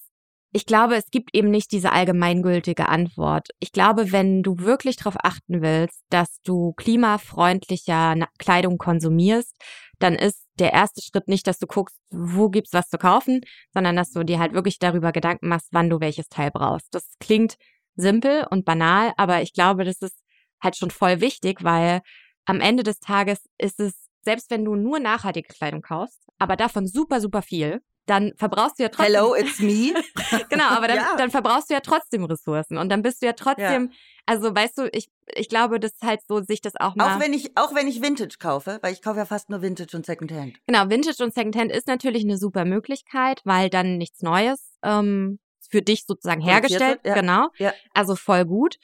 [0.53, 3.49] ich glaube, es gibt eben nicht diese allgemeingültige Antwort.
[3.59, 9.55] Ich glaube, wenn du wirklich darauf achten willst, dass du klimafreundlicher Kleidung konsumierst,
[9.99, 13.41] dann ist der erste Schritt nicht, dass du guckst, wo gibt's was zu kaufen,
[13.73, 16.87] sondern dass du dir halt wirklich darüber Gedanken machst, wann du welches Teil brauchst.
[16.91, 17.57] Das klingt
[17.95, 20.23] simpel und banal, aber ich glaube, das ist
[20.61, 22.01] halt schon voll wichtig, weil
[22.45, 26.87] am Ende des Tages ist es, selbst wenn du nur nachhaltige Kleidung kaufst, aber davon
[26.87, 29.15] super, super viel, dann verbrauchst du ja trotzdem.
[29.15, 29.93] Hello, it's me.
[30.49, 31.15] genau, aber dann, ja.
[31.17, 33.97] dann verbrauchst du ja trotzdem Ressourcen und dann bist du ja trotzdem, ja.
[34.27, 37.15] also weißt du, ich, ich glaube, das ist halt so, sich das auch mal.
[37.15, 39.97] Auch wenn ich, auch wenn ich Vintage kaufe, weil ich kaufe ja fast nur Vintage
[39.97, 40.55] und Secondhand.
[40.67, 45.81] Genau, Vintage und Secondhand ist natürlich eine super Möglichkeit, weil dann nichts Neues ähm, für
[45.81, 46.99] dich sozusagen hergestellt.
[47.03, 47.13] Ja.
[47.13, 47.49] Genau.
[47.57, 47.73] Ja.
[47.93, 48.77] Also voll gut.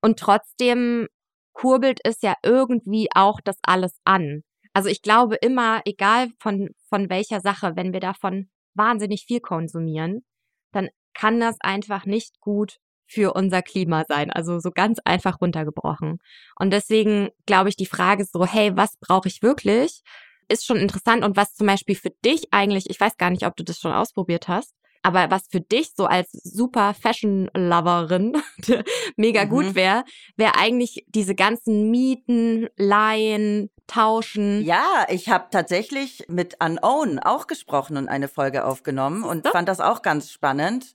[0.00, 1.08] Und trotzdem
[1.52, 4.42] kurbelt es ja irgendwie auch das alles an.
[4.72, 10.24] Also ich glaube immer, egal von, von welcher Sache, wenn wir davon wahnsinnig viel konsumieren,
[10.72, 14.30] dann kann das einfach nicht gut für unser Klima sein.
[14.30, 16.18] Also so ganz einfach runtergebrochen.
[16.56, 20.02] Und deswegen glaube ich, die Frage so, hey, was brauche ich wirklich?
[20.48, 23.56] Ist schon interessant und was zum Beispiel für dich eigentlich, ich weiß gar nicht, ob
[23.56, 24.74] du das schon ausprobiert hast,
[25.08, 28.36] Aber was für dich so als super Fashion-Loverin
[29.16, 29.48] mega mhm.
[29.48, 30.04] gut wäre,
[30.36, 34.62] wäre eigentlich diese ganzen Mieten, Leihen, Tauschen.
[34.62, 39.50] Ja, ich habe tatsächlich mit Unown auch gesprochen und eine Folge aufgenommen und so?
[39.50, 40.92] fand das auch ganz spannend.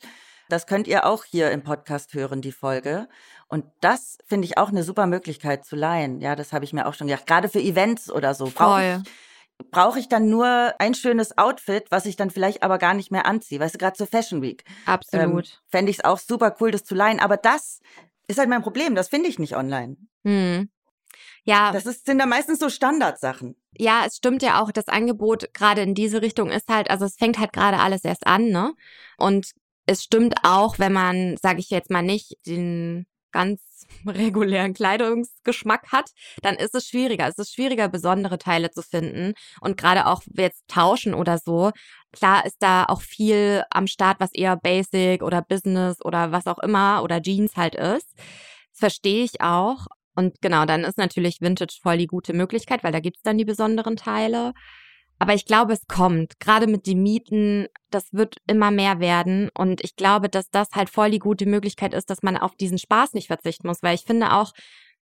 [0.47, 3.07] Das könnt ihr auch hier im Podcast hören, die Folge.
[3.47, 6.21] Und das finde ich auch eine super Möglichkeit zu leihen.
[6.21, 7.25] Ja, das habe ich mir auch schon gedacht.
[7.25, 8.51] Gerade für Events oder so.
[8.53, 9.11] Brauche ich
[9.71, 13.25] brauche ich dann nur ein schönes Outfit, was ich dann vielleicht aber gar nicht mehr
[13.25, 13.59] anziehe.
[13.59, 14.63] Weißt du, gerade zur Fashion Week.
[14.85, 15.45] Absolut.
[15.47, 17.19] Ähm, Fände ich es auch super cool, das zu leihen.
[17.19, 17.79] Aber das
[18.27, 18.95] ist halt mein Problem.
[18.95, 19.97] Das finde ich nicht online.
[20.23, 20.69] Hm.
[21.43, 21.71] Ja.
[21.71, 23.55] Das ist, sind da meistens so Standardsachen.
[23.77, 27.15] Ja, es stimmt ja auch, das Angebot gerade in diese Richtung ist halt, also es
[27.15, 28.73] fängt halt gerade alles erst an, ne?
[29.17, 29.51] Und
[29.85, 33.61] es stimmt auch, wenn man, sage ich jetzt mal nicht, den ganz
[34.07, 37.27] regulären Kleidungsgeschmack hat, dann ist es schwieriger.
[37.27, 39.33] Es ist schwieriger, besondere Teile zu finden.
[39.59, 41.71] Und gerade auch jetzt tauschen oder so,
[42.13, 46.59] klar ist da auch viel am Start, was eher Basic oder Business oder was auch
[46.59, 48.13] immer oder Jeans halt ist.
[48.71, 49.87] Das verstehe ich auch.
[50.15, 53.45] Und genau, dann ist natürlich Vintage voll die gute Möglichkeit, weil da gibt's dann die
[53.45, 54.53] besonderen Teile.
[55.23, 56.37] Aber ich glaube, es kommt.
[56.41, 59.49] Gerade mit den Mieten, das wird immer mehr werden.
[59.57, 62.77] Und ich glaube, dass das halt voll die gute Möglichkeit ist, dass man auf diesen
[62.77, 63.81] Spaß nicht verzichten muss.
[63.81, 64.51] Weil ich finde auch,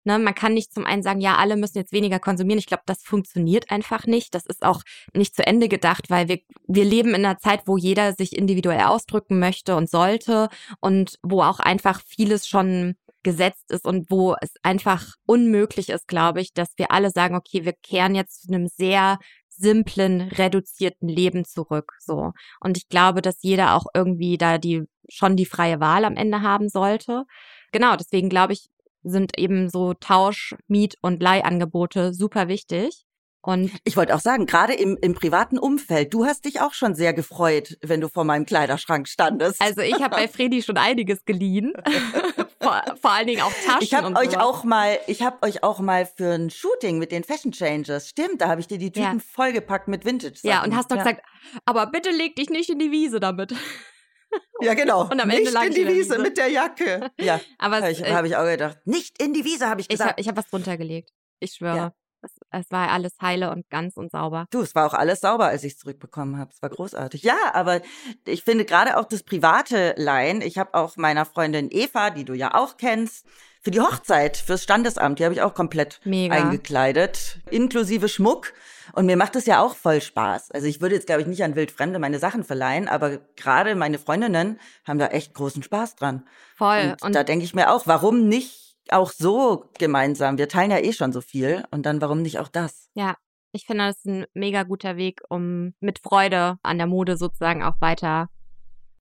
[0.04, 2.60] ne, man kann nicht zum einen sagen, ja, alle müssen jetzt weniger konsumieren.
[2.60, 4.36] Ich glaube, das funktioniert einfach nicht.
[4.36, 4.82] Das ist auch
[5.14, 8.82] nicht zu Ende gedacht, weil wir, wir leben in einer Zeit, wo jeder sich individuell
[8.82, 10.50] ausdrücken möchte und sollte
[10.82, 16.42] und wo auch einfach vieles schon gesetzt ist und wo es einfach unmöglich ist, glaube
[16.42, 19.18] ich, dass wir alle sagen, okay, wir kehren jetzt zu einem sehr
[19.60, 21.94] simplen, reduzierten Leben zurück.
[22.00, 22.32] So.
[22.60, 26.42] Und ich glaube, dass jeder auch irgendwie da die schon die freie Wahl am Ende
[26.42, 27.26] haben sollte.
[27.72, 28.70] Genau, deswegen glaube ich,
[29.04, 33.06] sind eben so Tausch, Miet- und Leihangebote super wichtig.
[33.42, 36.94] Und ich wollte auch sagen, gerade im, im privaten Umfeld, du hast dich auch schon
[36.94, 39.62] sehr gefreut, wenn du vor meinem Kleiderschrank standest.
[39.62, 41.74] Also ich habe bei Fredi schon einiges geliehen.
[42.62, 43.82] vor, vor allen Dingen auch Taschen.
[43.82, 47.24] Ich habe euch auch mal, ich habe euch auch mal für ein Shooting mit den
[47.24, 49.24] Fashion Changers, stimmt, da habe ich dir die Typen ja.
[49.34, 50.36] vollgepackt mit Vintage.
[50.36, 50.48] -Sachen.
[50.48, 51.04] Ja, und hast doch ja.
[51.04, 51.26] gesagt,
[51.66, 53.54] aber bitte leg dich nicht in die Wiese damit.
[54.62, 55.10] Ja, genau.
[55.10, 57.10] Und am Ende nicht in die Wiese, Wiese, mit der Jacke.
[57.20, 58.78] Ja, aber habe ich, hab ich auch gedacht.
[58.86, 60.20] Nicht in die Wiese, habe ich gesagt.
[60.20, 61.12] Ich habe hab was drunter gelegt.
[61.40, 61.76] Ich schwöre.
[61.76, 61.94] Ja.
[62.52, 64.46] Es, war alles heile und ganz und sauber.
[64.52, 66.52] Du, es war auch alles sauber, als ich es zurückbekommen habe.
[66.54, 67.24] Es war großartig.
[67.24, 67.82] Ja, aber
[68.26, 70.42] ich finde gerade auch das private Leihen.
[70.42, 73.26] Ich habe auch meiner Freundin Eva, die du ja auch kennst,
[73.62, 76.34] für die Hochzeit, fürs Standesamt, die habe ich auch komplett Mega.
[76.36, 78.54] eingekleidet, inklusive Schmuck.
[78.94, 80.52] Und mir macht es ja auch voll Spaß.
[80.52, 84.00] Also ich würde jetzt, glaube ich, nicht an Wildfremde meine Sachen verleihen, aber gerade meine
[84.00, 86.26] Freundinnen haben da echt großen Spaß dran.
[86.56, 86.94] Voll.
[86.94, 90.38] Und, und da denke ich mir auch, warum nicht auch so gemeinsam.
[90.38, 92.90] Wir teilen ja eh schon so viel und dann warum nicht auch das?
[92.94, 93.16] Ja,
[93.52, 97.64] ich finde, das ist ein mega guter Weg, um mit Freude an der Mode sozusagen
[97.64, 98.30] auch weiter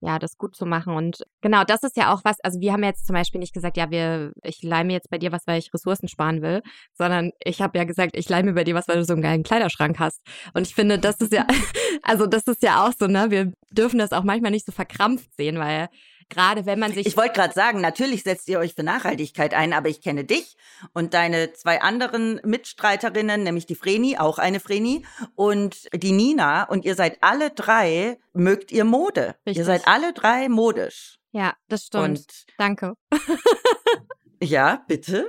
[0.01, 0.95] ja, das gut zu machen.
[0.95, 3.77] Und genau, das ist ja auch was, also wir haben jetzt zum Beispiel nicht gesagt,
[3.77, 6.63] ja, wir, ich leih mir jetzt bei dir was, weil ich Ressourcen sparen will,
[6.95, 9.23] sondern ich habe ja gesagt, ich leih mir bei dir was, weil du so einen
[9.23, 10.23] geilen Kleiderschrank hast.
[10.55, 11.47] Und ich finde, das ist ja,
[12.03, 15.35] also das ist ja auch so, ne, wir dürfen das auch manchmal nicht so verkrampft
[15.37, 15.89] sehen, weil
[16.29, 17.07] Gerade wenn man sich.
[17.07, 20.57] Ich wollte gerade sagen, natürlich setzt ihr euch für Nachhaltigkeit ein, aber ich kenne dich
[20.93, 26.65] und deine zwei anderen Mitstreiterinnen, nämlich die Vreni, auch eine Vreni, und die Nina.
[26.65, 29.37] Und ihr seid alle drei, mögt ihr Mode.
[29.47, 29.59] Richtig.
[29.59, 31.19] Ihr seid alle drei modisch.
[31.33, 32.05] Ja, das stimmt.
[32.05, 32.95] Und Danke.
[34.43, 35.29] ja, bitte.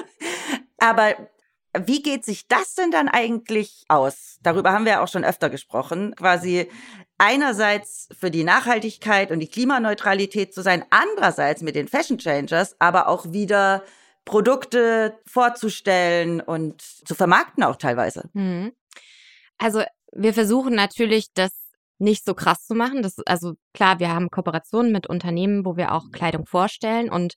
[0.78, 1.14] aber
[1.78, 4.38] wie geht sich das denn dann eigentlich aus?
[4.42, 6.14] Darüber haben wir ja auch schon öfter gesprochen.
[6.16, 6.68] Quasi
[7.20, 13.08] einerseits für die Nachhaltigkeit und die Klimaneutralität zu sein, andererseits mit den Fashion Changers aber
[13.08, 13.84] auch wieder
[14.24, 18.30] Produkte vorzustellen und zu vermarkten auch teilweise.
[18.32, 18.72] Mhm.
[19.58, 21.50] Also wir versuchen natürlich, das
[21.98, 23.02] nicht so krass zu machen.
[23.02, 27.34] Das, also klar, wir haben Kooperationen mit Unternehmen, wo wir auch Kleidung vorstellen und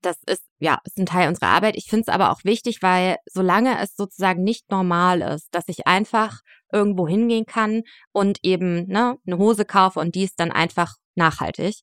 [0.00, 1.76] das ist, ja, ist ein Teil unserer Arbeit.
[1.76, 5.86] Ich finde es aber auch wichtig, weil solange es sozusagen nicht normal ist, dass ich
[5.86, 6.40] einfach
[6.72, 11.82] irgendwo hingehen kann und eben ne, eine Hose kaufe und die ist dann einfach nachhaltig,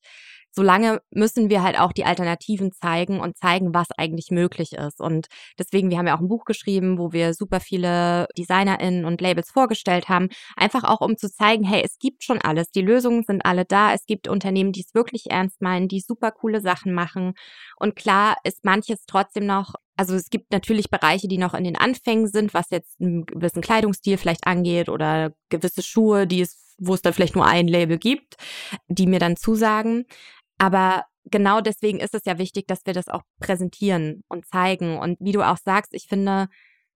[0.57, 4.99] solange müssen wir halt auch die Alternativen zeigen und zeigen, was eigentlich möglich ist.
[4.99, 5.27] Und
[5.59, 9.51] deswegen, wir haben ja auch ein Buch geschrieben, wo wir super viele DesignerInnen und Labels
[9.51, 13.45] vorgestellt haben, einfach auch um zu zeigen, hey, es gibt schon alles, die Lösungen sind
[13.45, 17.33] alle da, es gibt Unternehmen, die es wirklich ernst meinen, die super coole Sachen machen.
[17.77, 21.75] Und klar ist manches trotzdem noch also es gibt natürlich Bereiche, die noch in den
[21.75, 26.93] Anfängen sind, was jetzt einen gewissen Kleidungsstil vielleicht angeht oder gewisse Schuhe, die es, wo
[26.93, 28.35] es dann vielleicht nur ein Label gibt,
[28.87, 30.05] die mir dann zusagen.
[30.59, 34.97] Aber genau deswegen ist es ja wichtig, dass wir das auch präsentieren und zeigen.
[34.99, 36.47] Und wie du auch sagst, ich finde,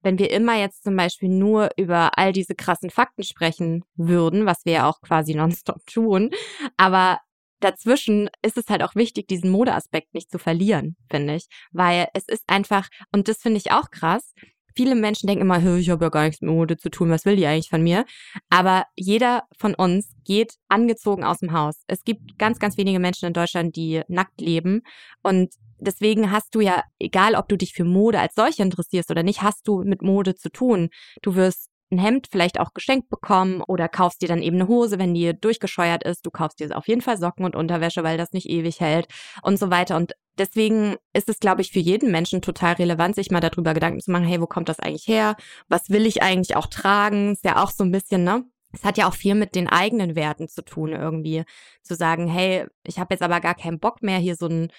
[0.04, 4.66] wenn wir immer jetzt zum Beispiel nur über all diese krassen Fakten sprechen würden, was
[4.66, 6.32] wir ja auch quasi nonstop tun,
[6.78, 7.20] aber
[7.64, 11.48] dazwischen ist es halt auch wichtig, diesen Modeaspekt nicht zu verlieren, finde ich.
[11.72, 14.34] Weil es ist einfach, und das finde ich auch krass,
[14.76, 17.36] viele Menschen denken immer, ich habe ja gar nichts mit Mode zu tun, was will
[17.36, 18.06] die eigentlich von mir?
[18.50, 21.84] Aber jeder von uns geht angezogen aus dem Haus.
[21.88, 24.84] Es gibt ganz, ganz wenige Menschen in Deutschland, die nackt leben.
[25.24, 29.24] Und deswegen hast du ja, egal ob du dich für Mode als solche interessierst oder
[29.24, 30.90] nicht, hast du mit Mode zu tun.
[31.22, 35.00] Du wirst ein Hemd vielleicht auch geschenkt bekommen oder kaufst dir dann eben eine Hose,
[35.00, 36.26] wenn die durchgescheuert ist.
[36.26, 39.08] Du kaufst dir auf jeden Fall Socken und Unterwäsche, weil das nicht ewig hält
[39.44, 39.98] und so weiter.
[39.98, 44.00] Und deswegen ist es, glaube ich, für jeden Menschen total relevant, sich mal darüber Gedanken
[44.00, 45.36] zu machen, hey, wo kommt das eigentlich her?
[45.68, 47.34] Was will ich eigentlich auch tragen?
[47.34, 48.46] Ist ja auch so ein bisschen, ne?
[48.74, 51.44] Es hat ja auch viel mit den eigenen Werten zu tun, irgendwie.
[51.84, 54.72] Zu sagen, hey, ich habe jetzt aber gar keinen Bock mehr, hier so ein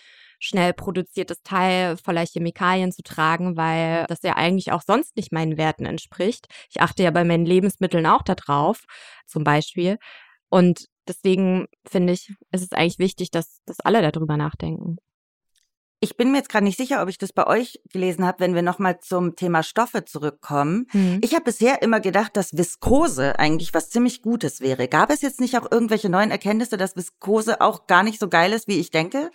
[0.43, 5.57] schnell produziertes Teil voller Chemikalien zu tragen, weil das ja eigentlich auch sonst nicht meinen
[5.57, 6.47] Werten entspricht.
[6.69, 8.85] Ich achte ja bei meinen Lebensmitteln auch darauf,
[9.27, 9.99] zum Beispiel.
[10.49, 14.97] Und deswegen finde ich, ist es eigentlich wichtig, dass, dass alle darüber nachdenken.
[16.01, 18.57] Ich bin mir jetzt gerade nicht sicher, ob ich das bei euch gelesen habe, wenn
[18.57, 20.89] wir nochmal zum Thema Stoffe zurückkommen.
[20.93, 21.21] Mhm.
[21.23, 24.89] Ich habe bisher immer gedacht, dass Viskose eigentlich was ziemlich Gutes wäre.
[24.89, 28.53] Gab es jetzt nicht auch irgendwelche neuen Erkenntnisse, dass Viskose auch gar nicht so geil
[28.53, 29.31] ist, wie ich denke?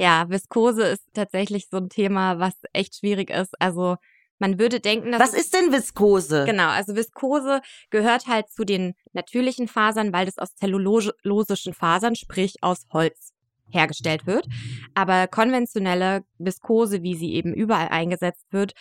[0.00, 3.54] Ja, Viskose ist tatsächlich so ein Thema, was echt schwierig ist.
[3.60, 3.96] Also
[4.38, 5.20] man würde denken, dass.
[5.20, 6.46] Was ist denn Viskose?
[6.46, 7.60] Genau, also Viskose
[7.90, 13.34] gehört halt zu den natürlichen Fasern, weil das aus zellulosischen Fasern, sprich aus Holz,
[13.68, 14.46] hergestellt wird.
[14.94, 18.72] Aber konventionelle Viskose, wie sie eben überall eingesetzt wird,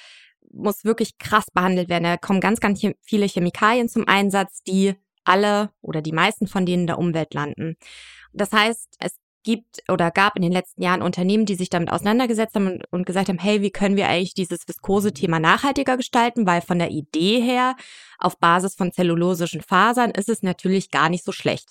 [0.53, 2.05] muss wirklich krass behandelt werden.
[2.05, 6.83] Da kommen ganz, ganz viele Chemikalien zum Einsatz, die alle oder die meisten von denen
[6.83, 7.75] in der Umwelt landen.
[8.31, 9.17] Das heißt, es
[9.49, 13.29] gibt oder gab in den letzten Jahren Unternehmen, die sich damit auseinandergesetzt haben und, gesagt
[13.29, 16.45] haben, hey, wie können wir eigentlich dieses Viskose-Thema nachhaltiger gestalten?
[16.45, 17.75] Weil von der Idee her,
[18.19, 21.69] auf Basis von zellulosischen Fasern, ist es natürlich gar nicht so schlecht.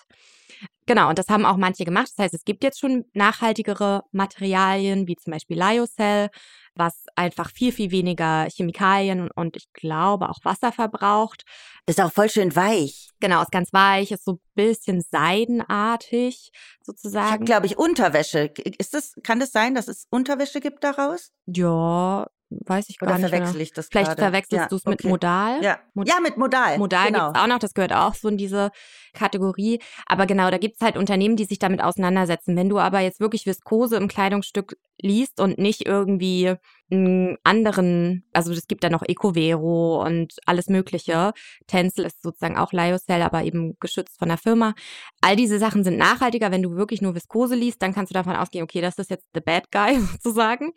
[0.87, 2.09] Genau, und das haben auch manche gemacht.
[2.17, 6.31] Das heißt, es gibt jetzt schon nachhaltigere Materialien, wie zum Beispiel Lyocell,
[6.79, 11.45] was einfach viel, viel weniger Chemikalien und ich glaube auch Wasser verbraucht.
[11.87, 13.11] Ist auch voll schön weich.
[13.21, 16.51] Genau, ist ganz weich, ist so ein bisschen seidenartig
[16.83, 17.27] sozusagen.
[17.27, 18.53] Ich habe, glaube ich, Unterwäsche.
[18.79, 21.33] Ist das, kann das sein, dass es Unterwäsche gibt daraus?
[21.47, 23.29] Ja, weiß ich gar Oder nicht.
[23.29, 24.23] verwechsel ich das Vielleicht gerade?
[24.23, 25.09] verwechselst ja, du es mit okay.
[25.09, 25.63] Modal.
[25.63, 25.79] Ja.
[25.95, 26.79] Mod ja, mit Modal.
[26.79, 27.27] Modal genau.
[27.27, 28.71] gibt es auch noch, das gehört auch so in diese
[29.13, 29.81] Kategorie.
[30.07, 32.57] Aber genau, da gibt es halt Unternehmen, die sich damit auseinandersetzen.
[32.57, 36.55] Wenn du aber jetzt wirklich Viskose im Kleidungsstück liest und nicht irgendwie
[36.91, 41.33] einen anderen, also es gibt da noch Ecovero und alles mögliche.
[41.67, 44.75] Tencel ist sozusagen auch Lyocell, aber eben geschützt von der Firma.
[45.21, 46.51] All diese Sachen sind nachhaltiger.
[46.51, 49.27] Wenn du wirklich nur Viskose liest, dann kannst du davon ausgehen, okay, das ist jetzt
[49.35, 50.73] the bad guy sozusagen.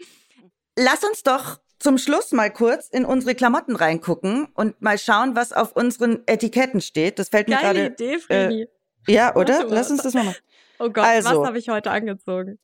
[0.83, 5.53] Lass uns doch zum Schluss mal kurz in unsere Klamotten reingucken und mal schauen, was
[5.53, 7.19] auf unseren Etiketten steht.
[7.19, 7.87] Das fällt mir gerade.
[7.87, 8.63] Idee, Freddy.
[8.63, 8.67] Äh,
[9.13, 9.65] ja, oder?
[9.67, 10.41] Lass uns das mal machen.
[10.79, 12.57] Oh Gott, also, was habe ich heute angezogen?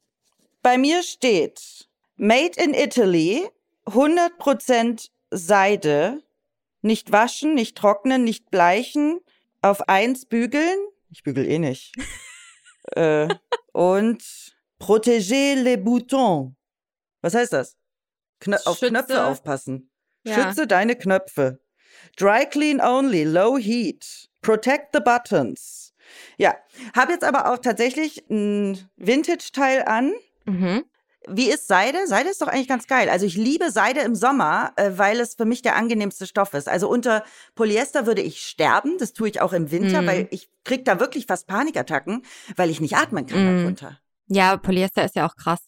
[0.63, 3.47] Bei mir steht Made in Italy,
[3.86, 6.23] 100% Seide,
[6.82, 9.19] nicht waschen, nicht trocknen, nicht bleichen,
[9.62, 10.80] auf eins bügeln.
[11.12, 11.93] Ich bügel eh nicht.
[12.95, 13.27] äh,
[13.73, 14.23] und
[14.80, 16.53] protéger les boutons.
[17.21, 17.77] Was heißt das?
[18.39, 19.89] Knö auf Knöpfe aufpassen.
[20.23, 20.36] Ja.
[20.36, 21.60] Schütze deine Knöpfe.
[22.17, 24.30] Dry clean only, low heat.
[24.41, 25.93] Protect the buttons.
[26.38, 26.56] Ja,
[26.95, 30.13] habe jetzt aber auch tatsächlich ein Vintage-Teil an.
[30.45, 30.86] Mhm.
[31.30, 32.08] Wie ist Seide?
[32.08, 33.10] Seide ist doch eigentlich ganz geil.
[33.10, 36.69] Also ich liebe Seide im Sommer, äh, weil es für mich der angenehmste Stoff ist.
[36.69, 37.23] Also unter
[37.56, 38.97] Polyester würde ich sterben.
[38.97, 40.08] Das tue ich auch im Winter, mhm.
[40.08, 42.23] weil ich krieg da wirklich fast Panikattacken,
[42.56, 43.60] weil ich nicht atmen kann mhm.
[43.60, 44.00] darunter.
[44.28, 45.60] Ja, Polyester ist ja auch krass.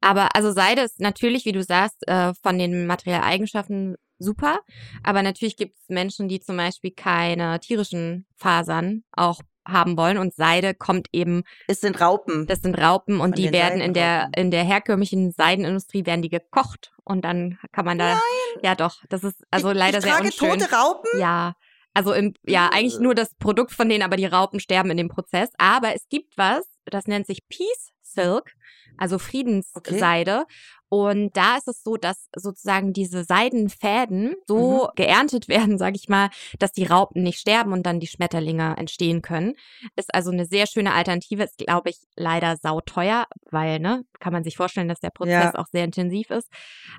[0.00, 4.60] Aber also Seide ist natürlich, wie du sagst, äh, von den Materialeigenschaften super.
[5.02, 10.34] Aber natürlich gibt es Menschen, die zum Beispiel keine tierischen Fasern auch haben wollen und
[10.34, 11.42] Seide kommt eben.
[11.66, 12.46] Es sind Raupen.
[12.46, 16.92] Das sind Raupen und die werden in der in der herkömmlichen Seidenindustrie werden die gekocht
[17.04, 18.14] und dann kann man da.
[18.14, 18.20] Nein.
[18.62, 20.60] Ja doch, das ist also ich, leider ich sehr unschön.
[20.60, 21.20] tote Raupen.
[21.20, 21.54] Ja.
[21.94, 25.08] Also im, ja, eigentlich nur das Produkt von denen, aber die Raupen sterben in dem
[25.08, 25.48] Prozess.
[25.56, 28.52] Aber es gibt was, das nennt sich Peace Silk
[28.98, 30.42] also Friedensseide.
[30.42, 30.54] Okay.
[30.88, 34.94] Und da ist es so, dass sozusagen diese Seidenfäden so mhm.
[34.94, 39.20] geerntet werden, sage ich mal, dass die Raupen nicht sterben und dann die Schmetterlinge entstehen
[39.22, 39.54] können.
[39.96, 41.42] Ist also eine sehr schöne Alternative.
[41.42, 45.54] Ist, glaube ich, leider sauteuer, weil, ne, kann man sich vorstellen, dass der Prozess ja.
[45.56, 46.48] auch sehr intensiv ist.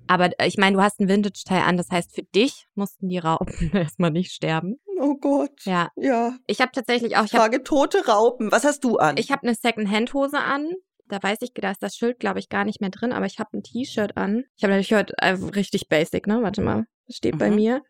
[0.06, 3.20] Aber äh, ich meine, du hast ein Vintage-Teil an, das heißt, für dich mussten die
[3.20, 4.80] Raupen erstmal nicht sterben.
[5.00, 5.64] Oh Gott.
[5.64, 5.90] Ja.
[5.96, 6.34] Ja.
[6.48, 7.26] Ich habe tatsächlich auch.
[7.26, 8.52] Ich frage hab, tote Raupen.
[8.52, 9.16] Was hast du an?
[9.18, 10.74] Ich habe eine Second-Hand-Hose an
[11.10, 13.40] da weiß ich, da ist das Schild, glaube ich, gar nicht mehr drin, aber ich
[13.40, 14.44] habe ein T-Shirt an.
[14.56, 16.42] Ich habe natürlich heute äh, richtig basic, ne?
[16.42, 17.40] Warte mal, das steht mhm.
[17.40, 17.84] bei mir.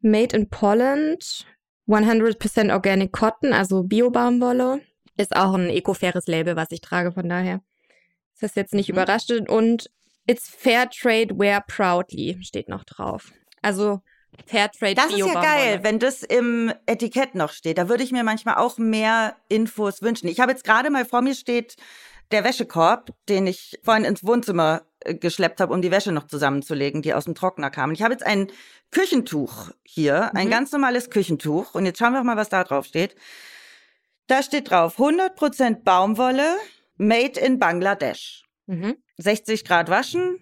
[0.00, 1.46] Made in Poland,
[1.88, 4.80] 100% Organic Cotton, also Bio-Baumwolle.
[5.16, 7.62] Ist auch ein eco-faires Label, was ich trage, von daher
[8.34, 8.96] ist das jetzt nicht mhm.
[8.96, 9.48] überraschend.
[9.48, 9.90] Und
[10.26, 13.32] It's Fair Trade Wear Proudly steht noch drauf.
[13.62, 14.00] Also
[14.46, 17.78] Fairtrade Das ist ja geil, wenn das im Etikett noch steht.
[17.78, 20.28] Da würde ich mir manchmal auch mehr Infos wünschen.
[20.28, 21.76] Ich habe jetzt gerade mal vor mir steht
[22.30, 27.02] der Wäschekorb, den ich vorhin ins Wohnzimmer äh, geschleppt habe, um die Wäsche noch zusammenzulegen,
[27.02, 27.92] die aus dem Trockner kam.
[27.92, 28.48] Ich habe jetzt ein
[28.90, 30.38] Küchentuch hier, mhm.
[30.38, 31.74] ein ganz normales Küchentuch.
[31.74, 33.14] Und jetzt schauen wir mal, was da drauf steht.
[34.26, 36.56] Da steht drauf 100% Baumwolle,
[36.96, 38.44] made in Bangladesch.
[38.66, 38.96] Mhm.
[39.18, 40.40] 60 Grad waschen.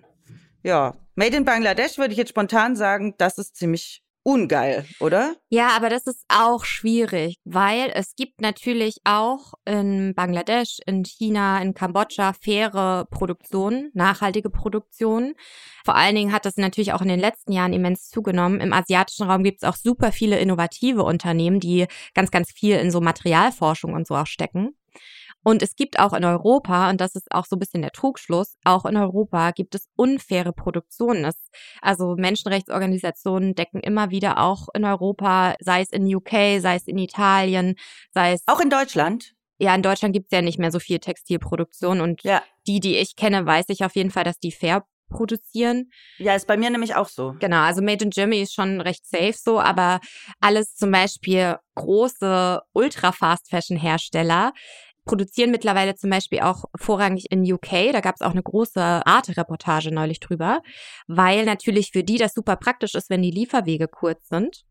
[0.62, 5.36] Ja, Made in Bangladesch würde ich jetzt spontan sagen, das ist ziemlich ungeil, oder?
[5.50, 11.60] Ja, aber das ist auch schwierig, weil es gibt natürlich auch in Bangladesch, in China,
[11.60, 15.34] in Kambodscha faire Produktionen, nachhaltige Produktionen.
[15.84, 18.60] Vor allen Dingen hat das natürlich auch in den letzten Jahren immens zugenommen.
[18.60, 22.90] Im asiatischen Raum gibt es auch super viele innovative Unternehmen, die ganz, ganz viel in
[22.90, 24.74] so Materialforschung und so auch stecken.
[25.44, 28.56] Und es gibt auch in Europa, und das ist auch so ein bisschen der Trugschluss,
[28.64, 31.22] auch in Europa gibt es unfaire Produktionen.
[31.22, 31.36] Das,
[31.82, 36.98] also Menschenrechtsorganisationen decken immer wieder auch in Europa, sei es in UK, sei es in
[36.98, 37.76] Italien,
[38.12, 38.42] sei es.
[38.46, 39.34] Auch in Deutschland?
[39.58, 42.42] Ja, in Deutschland gibt es ja nicht mehr so viel Textilproduktion und ja.
[42.66, 45.90] die, die ich kenne, weiß ich auf jeden Fall, dass die fair produzieren.
[46.18, 47.34] Ja, ist bei mir nämlich auch so.
[47.38, 50.00] Genau, also Made in Germany ist schon recht safe so, aber
[50.40, 54.52] alles zum Beispiel große Ultra-Fast-Fashion-Hersteller
[55.04, 57.92] produzieren mittlerweile zum Beispiel auch vorrangig in UK.
[57.92, 60.60] Da gab es auch eine große Arte-Reportage neulich drüber,
[61.06, 64.64] weil natürlich für die das super praktisch ist, wenn die Lieferwege kurz sind.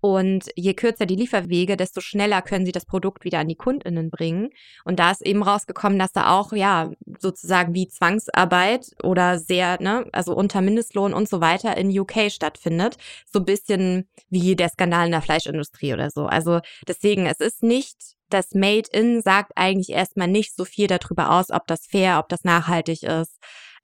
[0.00, 4.10] Und je kürzer die Lieferwege, desto schneller können sie das Produkt wieder an die KundInnen
[4.10, 4.50] bringen.
[4.84, 10.06] Und da ist eben rausgekommen, dass da auch, ja, sozusagen wie Zwangsarbeit oder sehr, ne,
[10.12, 12.96] also unter Mindestlohn und so weiter in UK stattfindet.
[13.32, 16.26] So bisschen wie der Skandal in der Fleischindustrie oder so.
[16.26, 21.30] Also deswegen, es ist nicht das Made in sagt eigentlich erstmal nicht so viel darüber
[21.30, 23.38] aus, ob das fair, ob das nachhaltig ist.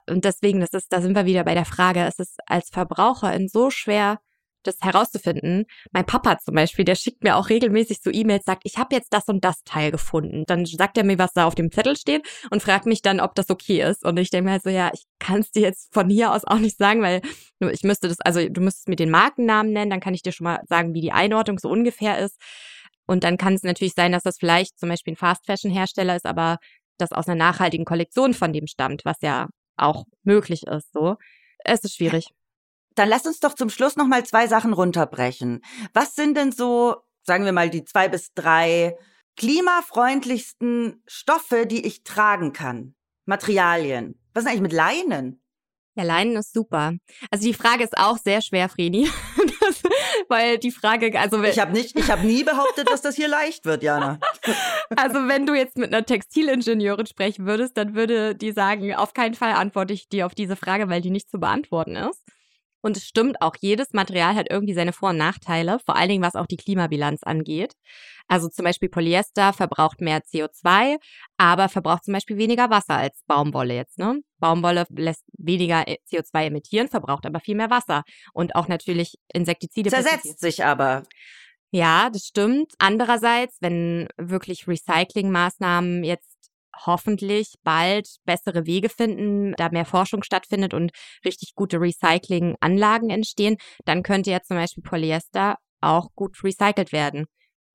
[0.09, 3.49] Und deswegen, das ist, da sind wir wieder bei der Frage, es ist als Verbraucherin
[3.49, 4.21] so schwer,
[4.63, 5.65] das herauszufinden.
[5.93, 9.13] Mein Papa zum Beispiel, der schickt mir auch regelmäßig so E-Mails, sagt, ich habe jetzt
[9.13, 10.45] das und das Teil gefunden.
[10.47, 13.35] Dann sagt er mir, was da auf dem Zettel steht und fragt mich dann, ob
[13.35, 14.05] das okay ist.
[14.05, 16.45] Und ich denke mir halt so, ja, ich kann es dir jetzt von hier aus
[16.45, 17.21] auch nicht sagen, weil
[17.61, 20.45] ich müsste das, also du müsstest mir den Markennamen nennen, dann kann ich dir schon
[20.45, 22.41] mal sagen, wie die Einordnung so ungefähr ist.
[23.07, 26.59] Und dann kann es natürlich sein, dass das vielleicht zum Beispiel ein Fast-Fashion-Hersteller ist, aber
[26.99, 30.93] das aus einer nachhaltigen Kollektion von dem stammt, was ja auch möglich ist.
[30.93, 31.17] So,
[31.65, 32.29] es ist schwierig.
[32.95, 35.63] Dann lass uns doch zum Schluss noch mal zwei Sachen runterbrechen.
[35.93, 38.97] Was sind denn so, sagen wir mal, die zwei bis drei
[39.37, 42.95] klimafreundlichsten Stoffe, die ich tragen kann?
[43.25, 44.19] Materialien.
[44.35, 45.43] Was ist eigentlich mit Leinen?
[45.95, 46.95] Ja, Leinen ist super.
[47.31, 49.09] Also die Frage ist auch sehr schwer, Freni.
[50.29, 53.65] weil die Frage, also ich habe nicht, ich habe nie behauptet, dass das hier leicht
[53.65, 54.19] wird, Jana.
[54.97, 59.35] also wenn du jetzt mit einer Textilingenieurin sprechen würdest, dann würde die sagen, auf keinen
[59.35, 62.23] Fall antworte ich dir auf diese Frage, weil die nicht zu beantworten ist.
[62.83, 66.23] Und es stimmt auch, jedes Material hat irgendwie seine Vor- und Nachteile, vor allen Dingen
[66.23, 67.73] was auch die Klimabilanz angeht.
[68.29, 70.97] Also zum Beispiel Polyester verbraucht mehr CO2,
[71.37, 73.99] aber verbraucht zum Beispiel weniger Wasser als Baumwolle jetzt.
[73.99, 74.21] Ne?
[74.39, 78.03] Baumwolle lässt weniger äh, CO2 emittieren, verbraucht aber viel mehr Wasser.
[78.33, 79.91] Und auch natürlich Insektizide.
[79.91, 81.05] Zersetzt sich aber.
[81.71, 82.75] Ja, das stimmt.
[82.79, 86.32] Andererseits, wenn wirklich Recyclingmaßnahmen jetzt
[86.87, 90.93] hoffentlich bald bessere Wege finden, da mehr Forschung stattfindet und
[91.25, 97.27] richtig gute Recyclinganlagen entstehen, dann könnte ja zum Beispiel Polyester auch gut recycelt werden.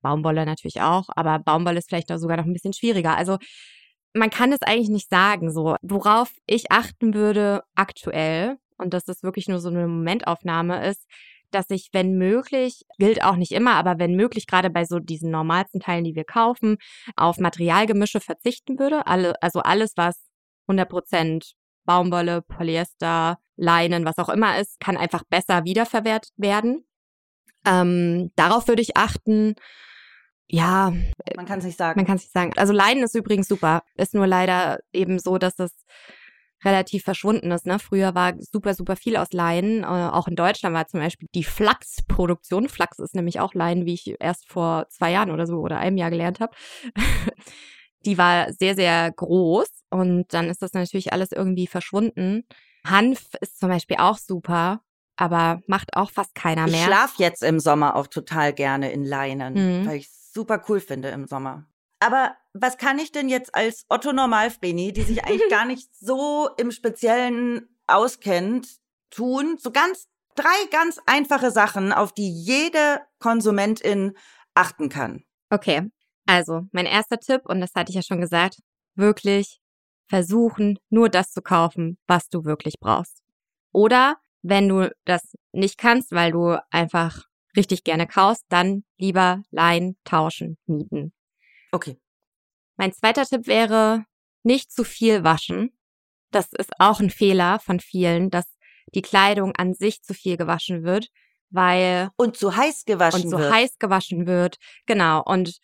[0.02, 3.16] Baumwolle natürlich auch, aber Baumwolle ist vielleicht auch sogar noch ein bisschen schwieriger.
[3.18, 3.38] Also
[4.14, 5.76] man kann es eigentlich nicht sagen, so.
[5.82, 11.06] Worauf ich achten würde aktuell, und das ist wirklich nur so eine Momentaufnahme, ist,
[11.52, 15.32] dass ich, wenn möglich, gilt auch nicht immer, aber wenn möglich, gerade bei so diesen
[15.32, 16.78] normalsten Teilen, die wir kaufen,
[17.16, 19.08] auf Materialgemische verzichten würde.
[19.08, 20.20] Alle, also alles, was
[20.68, 21.54] 100%
[21.86, 26.86] Baumwolle, Polyester, Leinen, was auch immer ist, kann einfach besser wiederverwertet werden.
[27.66, 29.56] Ähm, darauf würde ich achten.
[30.48, 30.94] Ja.
[31.36, 32.00] Man kann es nicht sagen.
[32.00, 32.54] Man kann es nicht sagen.
[32.58, 33.84] Also Leinen ist übrigens super.
[33.96, 35.72] Ist nur leider eben so, dass es
[36.64, 37.66] relativ verschwunden ist.
[37.66, 37.80] Ne?
[37.80, 39.84] Früher war super, super viel aus Leinen.
[39.84, 42.70] Äh, auch in Deutschland war zum Beispiel die Flachsproduktion.
[42.70, 45.98] Flachs ist nämlich auch Leinen, wie ich erst vor zwei Jahren oder so oder einem
[45.98, 46.56] Jahr gelernt habe.
[48.06, 52.46] die war sehr, sehr groß und dann ist das natürlich alles irgendwie verschwunden.
[52.86, 54.82] Hanf ist zum Beispiel auch super,
[55.16, 56.76] aber macht auch fast keiner mehr.
[56.76, 59.88] Ich schlaf jetzt im Sommer auch total gerne in Leinen, mhm.
[59.88, 61.66] weil ich es super cool finde im Sommer.
[62.00, 66.50] Aber was kann ich denn jetzt als Otto Normalvreni, die sich eigentlich gar nicht so
[66.58, 68.68] im Speziellen auskennt,
[69.10, 69.58] tun?
[69.60, 74.14] So ganz drei ganz einfache Sachen, auf die jede Konsumentin
[74.54, 75.24] achten kann.
[75.50, 75.90] Okay,
[76.26, 78.60] also mein erster Tipp, und das hatte ich ja schon gesagt,
[78.96, 79.60] wirklich
[80.08, 83.22] versuchen, nur das zu kaufen, was du wirklich brauchst.
[83.72, 87.24] Oder wenn du das nicht kannst, weil du einfach
[87.56, 91.14] richtig gerne kaufst, dann lieber leihen, tauschen, mieten.
[91.72, 91.98] Okay.
[92.78, 94.06] Mein zweiter Tipp wäre,
[94.44, 95.78] nicht zu viel waschen.
[96.32, 98.46] Das ist auch ein Fehler von vielen, dass
[98.94, 101.10] die Kleidung an sich zu viel gewaschen wird,
[101.50, 103.52] weil und zu heiß gewaschen und so wird.
[103.52, 104.58] heiß gewaschen wird.
[104.86, 105.24] Genau.
[105.24, 105.60] Und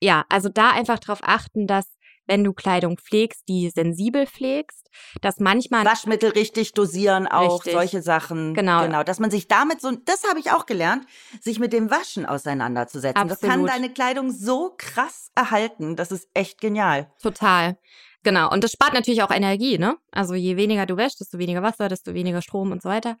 [0.00, 1.86] ja, also da einfach drauf achten, dass
[2.26, 4.88] wenn du Kleidung pflegst, die sensibel pflegst,
[5.20, 7.72] dass manchmal Waschmittel richtig dosieren auch Richtig.
[7.72, 8.82] solche Sachen Genau.
[8.84, 11.04] genau dass man sich damit so das habe ich auch gelernt
[11.40, 13.70] sich mit dem Waschen auseinanderzusetzen das kann Absolut.
[13.70, 17.76] deine Kleidung so krass erhalten das ist echt genial Total.
[18.22, 18.50] Genau.
[18.50, 19.98] Und das spart natürlich auch Energie, ne?
[20.10, 23.18] Also je weniger du wäschst, desto weniger Wasser, desto weniger Strom und so weiter.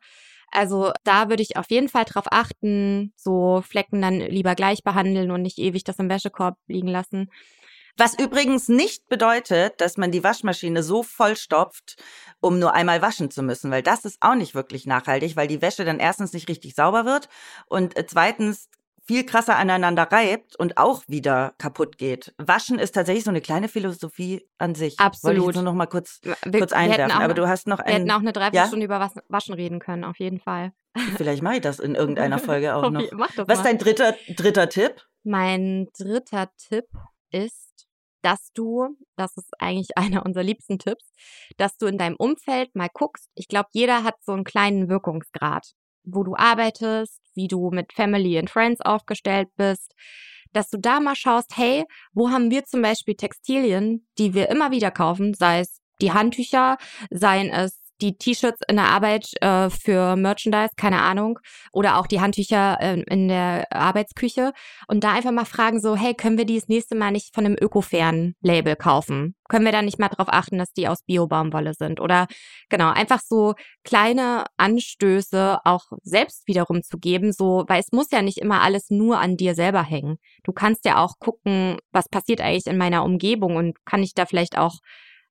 [0.50, 5.30] Also da würde ich auf jeden Fall drauf achten, so Flecken dann lieber gleich behandeln
[5.30, 7.30] und nicht ewig das im Wäschekorb liegen lassen.
[7.96, 11.96] Was übrigens nicht bedeutet dass man die Waschmaschine so vollstopft
[12.40, 15.62] um nur einmal waschen zu müssen weil das ist auch nicht wirklich nachhaltig weil die
[15.62, 17.28] Wäsche dann erstens nicht richtig sauber wird
[17.66, 18.68] und äh, zweitens
[19.06, 22.34] viel krasser aneinander reibt und auch wieder kaputt geht.
[22.38, 24.92] Waschen ist tatsächlich so eine kleine Philosophie an sich.
[24.98, 25.54] Wollte ich Absolut.
[25.56, 27.10] nur noch mal kurz Wir, kurz einwerfen.
[27.20, 28.10] Aber du hast noch wir hätten einen.
[28.12, 30.72] auch eine Dreiviertelstunde über Was- Waschen reden können, auf jeden Fall.
[31.18, 33.02] Vielleicht mache ich das in irgendeiner Folge auch noch.
[33.12, 35.02] Mach das Was ist dein dritter, dritter Tipp?
[35.22, 36.86] Mein dritter Tipp
[37.30, 37.73] ist,
[38.24, 41.12] dass du, das ist eigentlich einer unserer liebsten Tipps,
[41.56, 43.30] dass du in deinem Umfeld mal guckst.
[43.34, 45.72] Ich glaube, jeder hat so einen kleinen Wirkungsgrad,
[46.04, 49.94] wo du arbeitest, wie du mit Family and Friends aufgestellt bist,
[50.52, 54.70] dass du da mal schaust, hey, wo haben wir zum Beispiel Textilien, die wir immer
[54.70, 56.78] wieder kaufen, sei es die Handtücher,
[57.10, 61.38] seien es die T-Shirts in der Arbeit äh, für Merchandise, keine Ahnung,
[61.72, 64.52] oder auch die Handtücher äh, in der Arbeitsküche
[64.88, 67.44] und da einfach mal fragen so, hey, können wir die das nächste Mal nicht von
[67.44, 69.34] einem ökofairen Label kaufen?
[69.48, 72.00] Können wir da nicht mal drauf achten, dass die aus Bio-Baumwolle sind?
[72.00, 72.26] Oder
[72.70, 78.22] genau, einfach so kleine Anstöße auch selbst wiederum zu geben, so, weil es muss ja
[78.22, 80.16] nicht immer alles nur an dir selber hängen.
[80.44, 84.26] Du kannst ja auch gucken, was passiert eigentlich in meiner Umgebung und kann ich da
[84.26, 84.78] vielleicht auch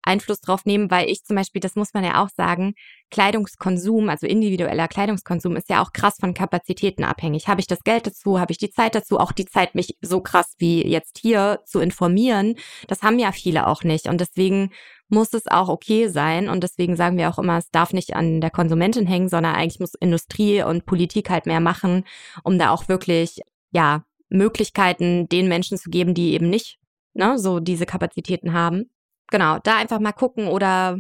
[0.04, 2.74] Einfluss drauf nehmen, weil ich zum Beispiel, das muss man ja auch sagen,
[3.10, 7.48] Kleidungskonsum, also individueller Kleidungskonsum ist ja auch krass von Kapazitäten abhängig.
[7.48, 8.40] Habe ich das Geld dazu?
[8.40, 9.20] Habe ich die Zeit dazu?
[9.20, 12.56] Auch die Zeit, mich so krass wie jetzt hier zu informieren,
[12.88, 14.08] das haben ja viele auch nicht.
[14.08, 14.72] Und deswegen
[15.10, 16.50] muss es auch okay sein.
[16.50, 19.80] Und deswegen sagen wir auch immer, es darf nicht an der Konsumentin hängen, sondern eigentlich
[19.80, 22.04] muss Industrie und Politik halt mehr machen,
[22.44, 23.42] um da auch wirklich,
[23.72, 26.80] ja, Möglichkeiten den Menschen zu geben, die eben nicht
[27.14, 28.90] ne, so diese Kapazitäten haben.
[29.34, 31.00] Genau, da einfach mal gucken oder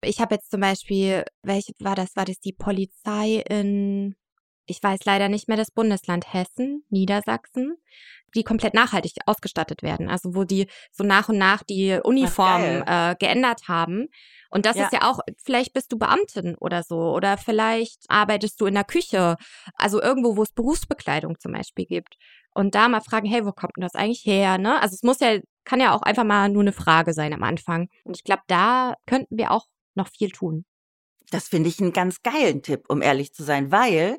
[0.00, 2.14] ich habe jetzt zum Beispiel, welche war das?
[2.14, 4.14] War das die Polizei in,
[4.66, 7.76] ich weiß leider nicht mehr das Bundesland Hessen, Niedersachsen,
[8.34, 10.08] die komplett nachhaltig ausgestattet werden.
[10.08, 14.08] Also wo die so nach und nach die Uniformen äh, geändert haben.
[14.50, 14.84] Und das Ja.
[14.84, 18.84] ist ja auch, vielleicht bist du Beamtin oder so oder vielleicht arbeitest du in der
[18.84, 19.36] Küche,
[19.74, 22.16] also irgendwo, wo es Berufsbekleidung zum Beispiel gibt.
[22.54, 24.58] Und da mal fragen, hey, wo kommt denn das eigentlich her?
[24.58, 24.80] Ne?
[24.80, 27.88] Also es muss ja, kann ja auch einfach mal nur eine Frage sein am Anfang.
[28.04, 30.64] Und ich glaube, da könnten wir auch noch viel tun.
[31.30, 34.18] Das finde ich einen ganz geilen Tipp, um ehrlich zu sein, weil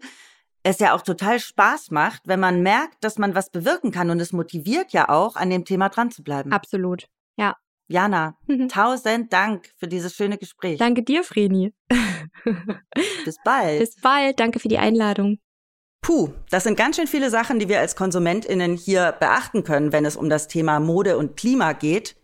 [0.66, 4.20] es ja auch total Spaß macht, wenn man merkt, dass man was bewirken kann und
[4.20, 6.51] es motiviert ja auch, an dem Thema dran zu bleiben.
[6.51, 7.07] Absolut.
[7.38, 7.55] Ja.
[7.88, 8.36] Jana,
[8.70, 10.80] tausend Dank für dieses schöne Gespräch.
[10.80, 11.72] Danke dir, Vreni.
[13.26, 13.80] Bis bald.
[13.80, 14.39] Bis bald.
[14.39, 15.38] Danke für die Einladung.
[16.01, 20.05] Puh, das sind ganz schön viele Sachen, die wir als KonsumentInnen hier beachten können, wenn
[20.05, 22.16] es um das Thema Mode und Klima geht.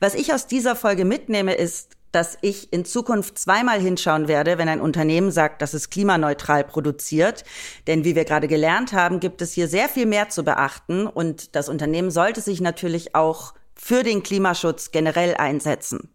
[0.00, 4.70] Was ich aus dieser Folge mitnehme, ist, dass ich in Zukunft zweimal hinschauen werde, wenn
[4.70, 7.44] ein Unternehmen sagt, dass es klimaneutral produziert.
[7.86, 11.54] Denn wie wir gerade gelernt haben, gibt es hier sehr viel mehr zu beachten und
[11.54, 16.08] das Unternehmen sollte sich natürlich auch für den Klimaschutz generell einsetzen.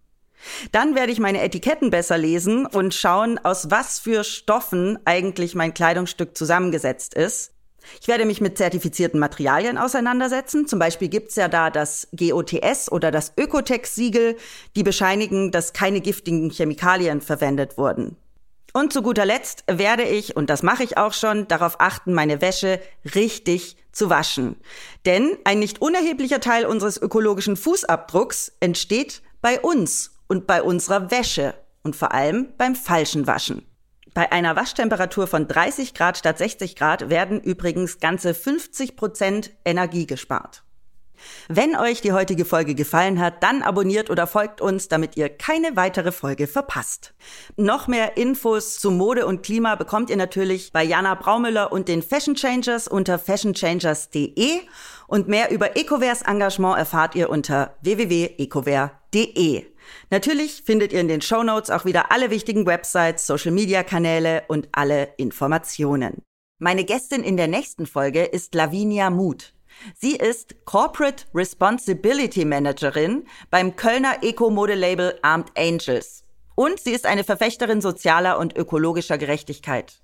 [0.72, 5.76] Dann werde ich meine Etiketten besser lesen und schauen, aus was für Stoffen eigentlich mein
[5.76, 7.52] Kleidungsstück zusammengesetzt ist.
[8.00, 10.68] Ich werde mich mit zertifizierten Materialien auseinandersetzen.
[10.68, 14.38] Zum Beispiel gibt's ja da das GOTS oder das Ökotex-Siegel,
[14.76, 18.18] die bescheinigen, dass keine giftigen Chemikalien verwendet wurden.
[18.74, 22.40] Und zu guter Letzt werde ich, und das mache ich auch schon, darauf achten, meine
[22.40, 22.80] Wäsche
[23.16, 24.56] richtig zu waschen.
[25.06, 31.54] Denn ein nicht unerheblicher Teil unseres ökologischen Fußabdrucks entsteht bei uns und bei unserer Wäsche
[31.84, 33.66] und vor allem beim falschen Waschen.
[34.14, 40.06] Bei einer Waschtemperatur von 30 Grad statt 60 Grad werden übrigens ganze 50 Prozent Energie
[40.06, 40.64] gespart.
[41.48, 45.76] Wenn euch die heutige Folge gefallen hat, dann abonniert oder folgt uns, damit ihr keine
[45.76, 47.14] weitere Folge verpasst.
[47.58, 52.02] Noch mehr Infos zu Mode und Klima bekommt ihr natürlich bei Jana Braumüller und den
[52.02, 54.62] Fashion Changers unter fashionchangers.de
[55.08, 59.66] und mehr über Ecovers Engagement erfahrt ihr unter www.ecover.de.
[60.10, 64.44] Natürlich findet ihr in den Show Notes auch wieder alle wichtigen Websites, Social Media Kanäle
[64.48, 66.24] und alle Informationen.
[66.60, 69.54] Meine Gästin in der nächsten Folge ist Lavinia Muth.
[69.98, 76.24] Sie ist Corporate Responsibility Managerin beim Kölner Eco-Mode-Label Armed Angels.
[76.56, 80.02] Und sie ist eine Verfechterin sozialer und ökologischer Gerechtigkeit.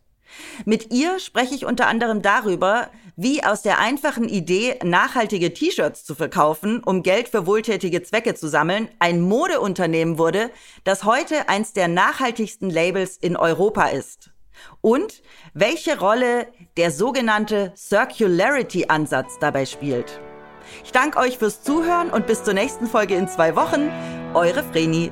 [0.65, 6.13] Mit ihr spreche ich unter anderem darüber, wie aus der einfachen Idee, nachhaltige T-Shirts zu
[6.13, 10.51] verkaufen, um Geld für wohltätige Zwecke zu sammeln, ein Modeunternehmen wurde,
[10.83, 14.29] das heute eins der nachhaltigsten Labels in Europa ist.
[14.81, 16.47] Und welche Rolle
[16.77, 20.21] der sogenannte Circularity-Ansatz dabei spielt.
[20.83, 23.89] Ich danke euch fürs Zuhören und bis zur nächsten Folge in zwei Wochen.
[24.35, 25.11] Eure Vreni.